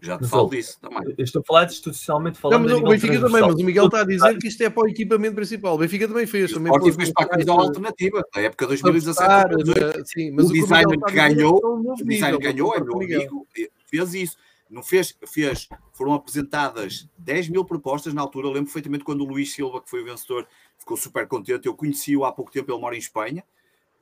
[0.00, 1.14] Já te falo disso também.
[1.18, 2.68] Estou a falar institucionalmente falando.
[2.68, 4.84] Não, mas o Benfica também, mas o Miguel está a dizer que isto é para
[4.84, 5.74] o equipamento principal.
[5.74, 6.52] O Benfica também fez.
[6.52, 10.08] O Sporting fez para a camisola alternativa, da época 2017.
[10.08, 13.46] Sim, mas o, o designer que ganhou, o designer que ganhou é meu amigo,
[13.86, 14.36] fez isso.
[14.70, 18.46] Não fez, fez, foram apresentadas 10 mil propostas na altura.
[18.46, 20.46] Eu lembro perfeitamente quando o Luís Silva, que foi o vencedor,
[20.78, 21.66] ficou super contente.
[21.66, 23.42] Eu conheci-o há pouco tempo, ele mora em Espanha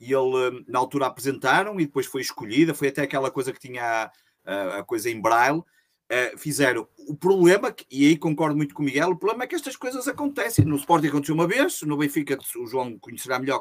[0.01, 3.59] e ele hum, na altura apresentaram e depois foi escolhida, foi até aquela coisa que
[3.59, 4.11] tinha
[4.45, 5.63] a, a coisa em braille.
[6.11, 9.55] Uh, fizeram o problema, e aí concordo muito com o Miguel, o problema é que
[9.55, 10.65] estas coisas acontecem.
[10.65, 13.61] No Sporting aconteceu uma vez, no Benfica o João conhecerá melhor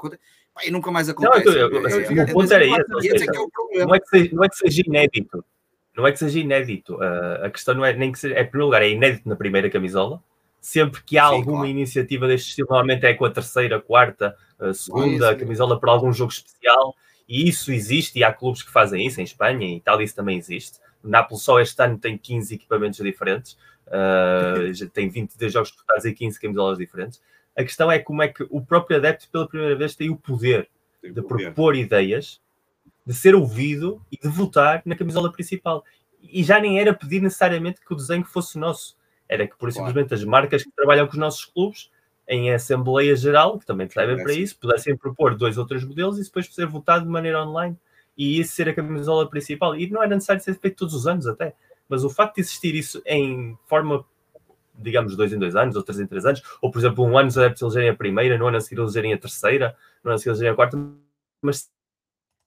[0.63, 1.45] e nunca mais acontece.
[1.45, 2.73] Não, eu, eu, eu, o ponto era esse.
[2.73, 5.45] É não, é que seja, não é que seja inédito.
[5.95, 6.95] Não é que seja inédito.
[6.95, 8.35] Uh, a questão não é nem que seja.
[8.35, 10.23] É, em primeiro lugar, é inédito na primeira camisola.
[10.61, 11.69] Sempre que há Sim, alguma claro.
[11.69, 16.11] iniciativa deste estilo, normalmente é com a terceira, quarta, a segunda, a camisola para algum
[16.11, 16.95] jogo especial,
[17.27, 20.37] e isso existe, e há clubes que fazem isso, em Espanha, em Itália isso também
[20.37, 20.79] existe.
[21.03, 26.13] O Nápoles só este ano tem 15 equipamentos diferentes, uh, tem 22 jogos disputados e
[26.13, 27.21] 15 camisolas diferentes.
[27.55, 30.69] A questão é como é que o próprio adepto, pela primeira vez, tem o poder
[31.01, 31.45] tem de poder.
[31.45, 32.39] propor ideias,
[33.05, 35.83] de ser ouvido e de votar na camisola principal.
[36.21, 38.97] E já nem era pedir necessariamente que o desenho fosse nosso,
[39.27, 39.73] era que, por claro.
[39.73, 41.89] simplesmente, as marcas que trabalham com os nossos clubes
[42.27, 46.23] em Assembleia Geral, que também servem para isso, pudessem propor dois ou três modelos e
[46.23, 47.77] depois ser votado de maneira online
[48.17, 49.75] e isso ser a camisola principal.
[49.75, 51.55] E não era necessário ser feito todos os anos até,
[51.87, 54.03] mas o facto de existir isso em forma,
[54.75, 57.29] digamos, dois em dois anos ou três em três anos, ou por exemplo, um ano
[57.29, 60.17] os adeptos elegerem a primeira, no ano a seguir elegerem a terceira, no ano a
[60.17, 60.77] seguir elegerem a quarta,
[61.41, 61.71] mas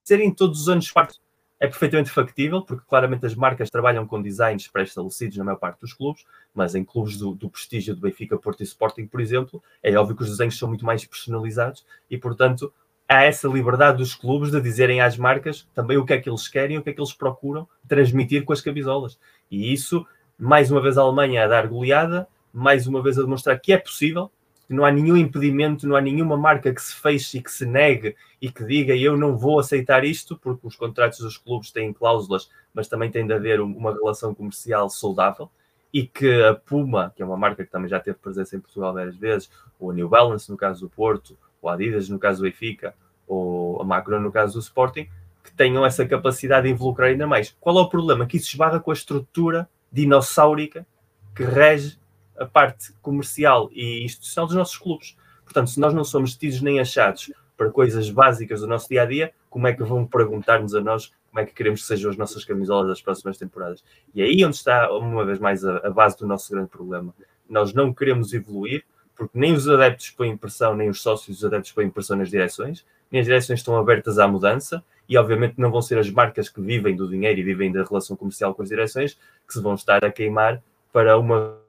[0.05, 1.20] serem todos os anos parte
[1.60, 5.92] é perfeitamente factível, porque claramente as marcas trabalham com designs pré-estabelecidos na maior parte dos
[5.92, 6.24] clubes,
[6.54, 10.16] mas em clubes do, do, prestígio do Benfica, Porto e Sporting, por exemplo, é óbvio
[10.16, 12.72] que os desenhos são muito mais personalizados e, portanto,
[13.06, 16.48] há essa liberdade dos clubes de dizerem às marcas também o que é que eles
[16.48, 19.18] querem, o que é que eles procuram transmitir com as camisolas.
[19.50, 20.06] E isso,
[20.38, 23.78] mais uma vez, a Alemanha a dar goleada, mais uma vez a demonstrar que é
[23.78, 24.32] possível,
[24.74, 28.14] não há nenhum impedimento, não há nenhuma marca que se feche e que se negue
[28.40, 32.48] e que diga eu não vou aceitar isto, porque os contratos dos clubes têm cláusulas,
[32.72, 35.51] mas também tem de haver uma relação comercial saudável
[35.92, 38.94] e que a Puma, que é uma marca que também já teve presença em Portugal
[38.94, 42.38] várias vezes, ou a New Balance no caso do Porto, ou a Adidas no caso
[42.38, 42.94] do Benfica,
[43.26, 45.09] ou a macro no caso do Sporting,
[45.42, 47.56] que tenham essa capacidade de involucrar ainda mais.
[47.60, 48.24] Qual é o problema?
[48.24, 50.86] Que isso esbarra com a estrutura dinossáurica
[51.34, 51.98] que rege
[52.40, 55.16] a parte comercial e institucional dos nossos clubes.
[55.44, 59.06] Portanto, se nós não somos tidos nem achados para coisas básicas do nosso dia a
[59.06, 62.16] dia, como é que vão perguntar-nos a nós como é que queremos que sejam as
[62.16, 63.84] nossas camisolas das próximas temporadas?
[64.12, 67.14] E é aí onde está, uma vez mais, a, a base do nosso grande problema.
[67.48, 68.84] Nós não queremos evoluir,
[69.14, 72.84] porque nem os adeptos põem pressão, nem os sócios dos adeptos põem pressão nas direções,
[73.10, 76.60] nem as direções estão abertas à mudança, e obviamente não vão ser as marcas que
[76.60, 80.04] vivem do dinheiro e vivem da relação comercial com as direções que se vão estar
[80.04, 80.62] a queimar
[80.92, 81.59] para uma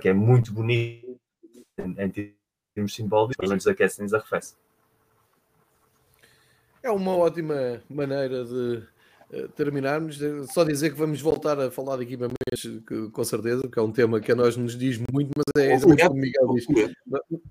[0.00, 1.06] que é muito bonita
[1.78, 2.10] em
[2.74, 4.56] termos simbólicos, mas nos aquecem e arrefecem.
[6.82, 8.82] É uma ótima maneira de
[9.32, 10.18] uh, terminarmos.
[10.52, 13.92] Só dizer que vamos voltar a falar de equipamentos, que, com certeza, que é um
[13.92, 16.66] tema que a nós nos diz muito, mas é exatamente como o Miguel diz.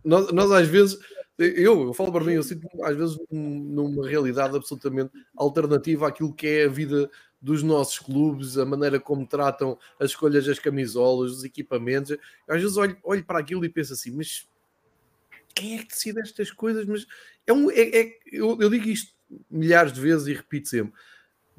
[0.04, 0.98] Nós, nós, às vezes,
[1.38, 6.48] eu, eu falo para mim, eu sinto às vezes numa realidade absolutamente alternativa àquilo que
[6.48, 7.10] é a vida
[7.42, 12.12] dos nossos clubes, a maneira como tratam as escolhas das camisolas, dos equipamentos.
[12.12, 14.48] Eu, às vezes olho, olho para aquilo e penso assim, mas
[15.54, 16.86] quem é que decide estas coisas?
[16.86, 17.06] Mas
[17.46, 19.14] é um, é, é eu, eu, digo isto
[19.50, 20.94] milhares de vezes e repito sempre: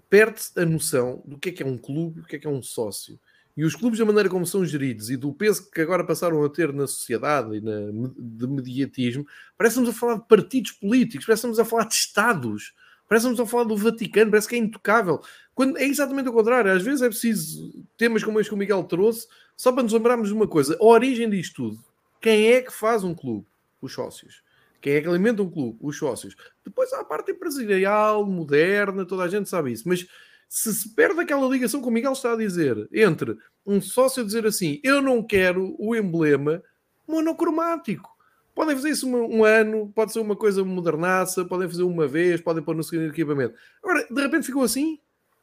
[0.09, 2.50] perde-se a noção do que é que é um clube, do que é que é
[2.50, 3.18] um sócio.
[3.56, 6.48] E os clubes, da maneira como são geridos e do peso que agora passaram a
[6.48, 9.26] ter na sociedade e na, de mediatismo,
[9.56, 12.72] parece-nos a falar de partidos políticos, parece-nos a falar de Estados,
[13.09, 15.20] parece-nos a falar do Vaticano, parece que é intocável.
[15.55, 18.85] Quando é exatamente o contrário, às vezes é preciso temas como este que o Miguel
[18.85, 19.26] trouxe,
[19.56, 21.85] só para nos lembrarmos de uma coisa: a origem disto tudo.
[22.20, 23.47] Quem é que faz um clube?
[23.80, 24.43] Os sócios.
[24.80, 25.78] Quem é que alimenta um clube?
[25.80, 26.36] Os sócios.
[26.64, 29.89] Depois há a parte empresarial, moderna, toda a gente sabe isso.
[29.89, 30.06] Mas
[30.48, 33.36] se se perde aquela ligação que o Miguel está a dizer entre
[33.66, 36.62] um sócio dizer assim: eu não quero o emblema
[37.06, 38.18] monocromático.
[38.59, 42.40] Podem fazer isso um, um ano, pode ser uma coisa modernaça, podem fazer uma vez,
[42.40, 43.55] podem pôr no segundo equipamento.
[43.80, 44.98] Agora, de repente ficou assim?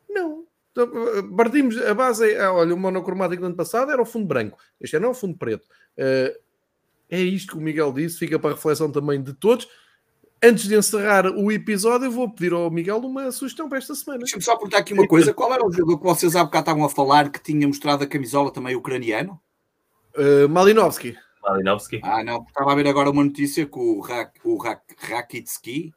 [0.10, 0.46] Não.
[0.74, 0.86] Então,
[1.34, 4.98] partimos, a base é, olha, o monocromático do ano passado era o fundo branco, este
[4.98, 5.64] ano é o fundo preto.
[5.98, 6.38] Uh,
[7.10, 9.66] é isto que o Miguel disse, fica para a reflexão também de todos.
[10.44, 14.20] Antes de encerrar o episódio, eu vou pedir ao Miguel uma sugestão para esta semana.
[14.20, 16.84] Deixa-me só perguntar aqui uma coisa: qual era o jogador que vocês há bocado estavam
[16.84, 19.40] a falar que tinha mostrado a camisola também ucraniano?
[20.18, 21.16] Uh, Malinovski.
[21.46, 22.00] Malinovski.
[22.04, 25.94] Ah, não, estava a ver agora uma notícia que o, Rak, o Rak, Rakitsky,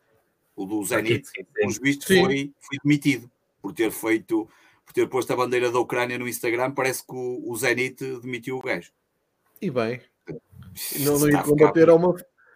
[0.54, 1.28] o do Zenit,
[1.64, 3.30] o juiz foi, foi demitido
[3.62, 4.48] por ter feito,
[4.84, 6.72] por ter posto a bandeira da Ucrânia no Instagram.
[6.72, 8.90] Parece que o, o Zenit demitiu o gajo.
[9.60, 10.00] E bem,
[11.00, 12.14] não, não ir combater é uma.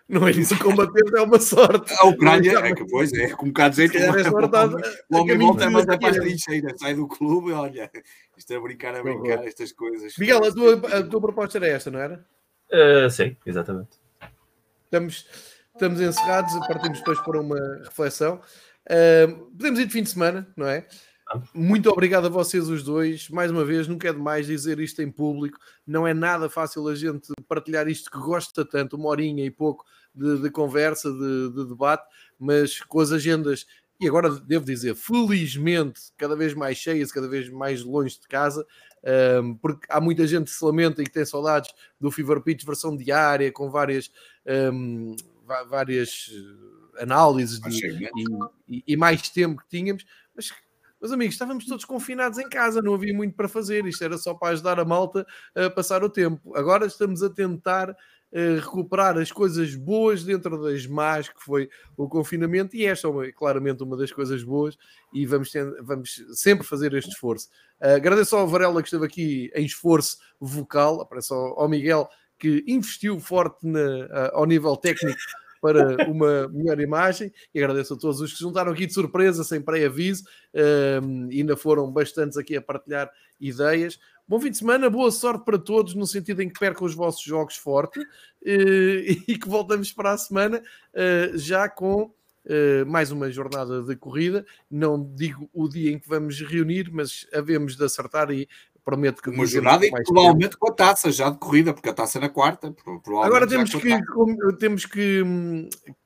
[0.09, 1.95] Não é isso, combater é uma sorte.
[1.99, 3.97] A Ucrânia, é que pois é, com um bocado de jeito.
[3.97, 4.11] É
[5.11, 7.91] o homem volta, mas é para as trincheiras, sai do clube e olha,
[8.37, 10.15] isto é brincar a brincar, estas coisas.
[10.19, 12.25] Miguel, a tua, a tua proposta era esta, não era?
[12.73, 14.01] Uh, sim, exatamente.
[14.85, 15.27] Estamos,
[15.75, 18.41] estamos encerrados, partimos depois para uma reflexão.
[18.87, 20.87] Uh, podemos ir de fim de semana, não é?
[21.55, 23.29] Muito obrigado a vocês os dois.
[23.29, 25.59] Mais uma vez, nunca é demais dizer isto em público.
[25.87, 29.85] Não é nada fácil a gente partilhar isto que gosta tanto, uma horinha e pouco
[30.15, 32.05] de, de conversa, de, de, debate,
[32.39, 33.67] mas com as agendas,
[34.01, 38.67] e agora devo dizer, felizmente, cada vez mais cheias, cada vez mais longe de casa,
[39.43, 42.65] um, porque há muita gente que se lamenta e que tem saudades do Fever Pitch
[42.65, 44.11] versão diária, com várias,
[44.73, 45.17] um,
[45.69, 46.31] várias
[46.99, 48.11] análises de,
[48.69, 50.05] e, e, mais tempo que tínhamos,
[50.35, 50.53] mas
[51.03, 53.85] meus amigos, estávamos todos confinados em casa, não havia muito para fazer.
[53.87, 56.57] Isto era só para ajudar a malta a passar o tempo.
[56.57, 57.97] Agora estamos a tentar
[58.33, 63.33] uh, recuperar as coisas boas dentro das más que foi o confinamento, e esta é
[63.33, 64.77] claramente uma das coisas boas,
[65.13, 65.53] e vamos,
[65.83, 67.49] vamos sempre fazer este esforço.
[67.81, 73.21] Uh, agradeço ao Varela que esteve aqui em esforço vocal, aparece ao, Miguel que investiu
[73.21, 75.21] forte na, ao nível técnico
[75.63, 79.45] para uma melhor imagem e agradeço a todos os que se juntaram aqui de surpresa,
[79.45, 80.25] sem pré-aviso,
[81.01, 83.09] um, ainda foram bastantes aqui a partilhar
[83.41, 83.97] ideias.
[84.27, 87.23] Bom fim de semana, boa sorte para todos, no sentido em que percam os vossos
[87.23, 88.05] jogos forte uh,
[89.27, 90.63] e que voltamos para a semana
[90.95, 92.13] uh, já com
[92.45, 94.45] Uh, mais uma jornada de corrida.
[94.69, 98.49] Não digo o dia em que vamos reunir, mas havemos de acertar e
[98.85, 102.19] prometo que uma jornada e provavelmente com a taça já de corrida, porque a taça
[102.19, 102.75] é na quarta.
[103.23, 104.01] Agora temos que,
[104.59, 105.23] temos que,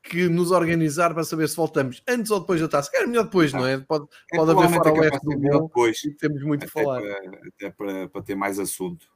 [0.03, 2.90] que nos organizar para saber se voltamos antes ou depois da taça.
[2.94, 3.78] É melhor depois, não é?
[3.78, 6.05] Pode, é pode haver faroeste do bom depois.
[6.05, 7.01] e temos muito a falar.
[7.01, 9.07] Para, até para, para ter mais assunto.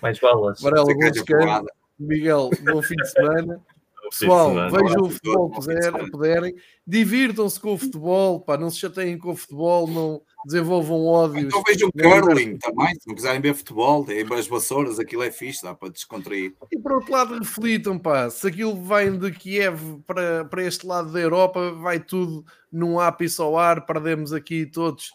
[0.00, 0.60] Mais balas.
[0.60, 1.66] Varela, bom descanso.
[1.98, 3.62] Miguel, bom fim de semana.
[4.10, 6.54] Pessoal, vejam o futebol que puderem,
[6.86, 11.44] divirtam-se com o futebol, pá, não se chateiem com o futebol, não desenvolvam ódios.
[11.44, 15.62] Então vejam curling também, se não quiserem ver futebol, tem as vassouras, aquilo é fixe,
[15.62, 16.54] dá para descontrair.
[16.70, 21.12] E por outro lado, reflitam, pá, se aquilo vem de Kiev para, para este lado
[21.12, 25.12] da Europa, vai tudo num ápice ao ar, perdemos aqui todos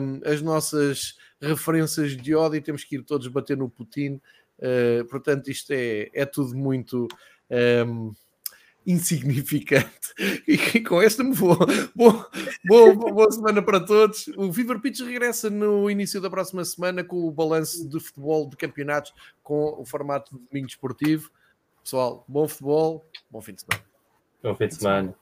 [0.00, 4.20] um, as nossas referências de ódio e temos que ir todos bater no Putin.
[4.58, 7.08] Uh, portanto, isto é, é tudo muito
[7.86, 8.12] um,
[8.86, 9.90] insignificante.
[10.46, 11.56] E com esta me vou.
[11.94, 12.28] Boa,
[12.66, 14.28] boa, boa semana para todos.
[14.36, 18.56] O Fever Pitch regressa no início da próxima semana com o balanço de futebol de
[18.56, 21.30] campeonatos com o formato de domingo esportivo.
[21.82, 23.84] Pessoal, bom futebol, bom fim de semana.
[24.42, 25.14] Bom fim de semana.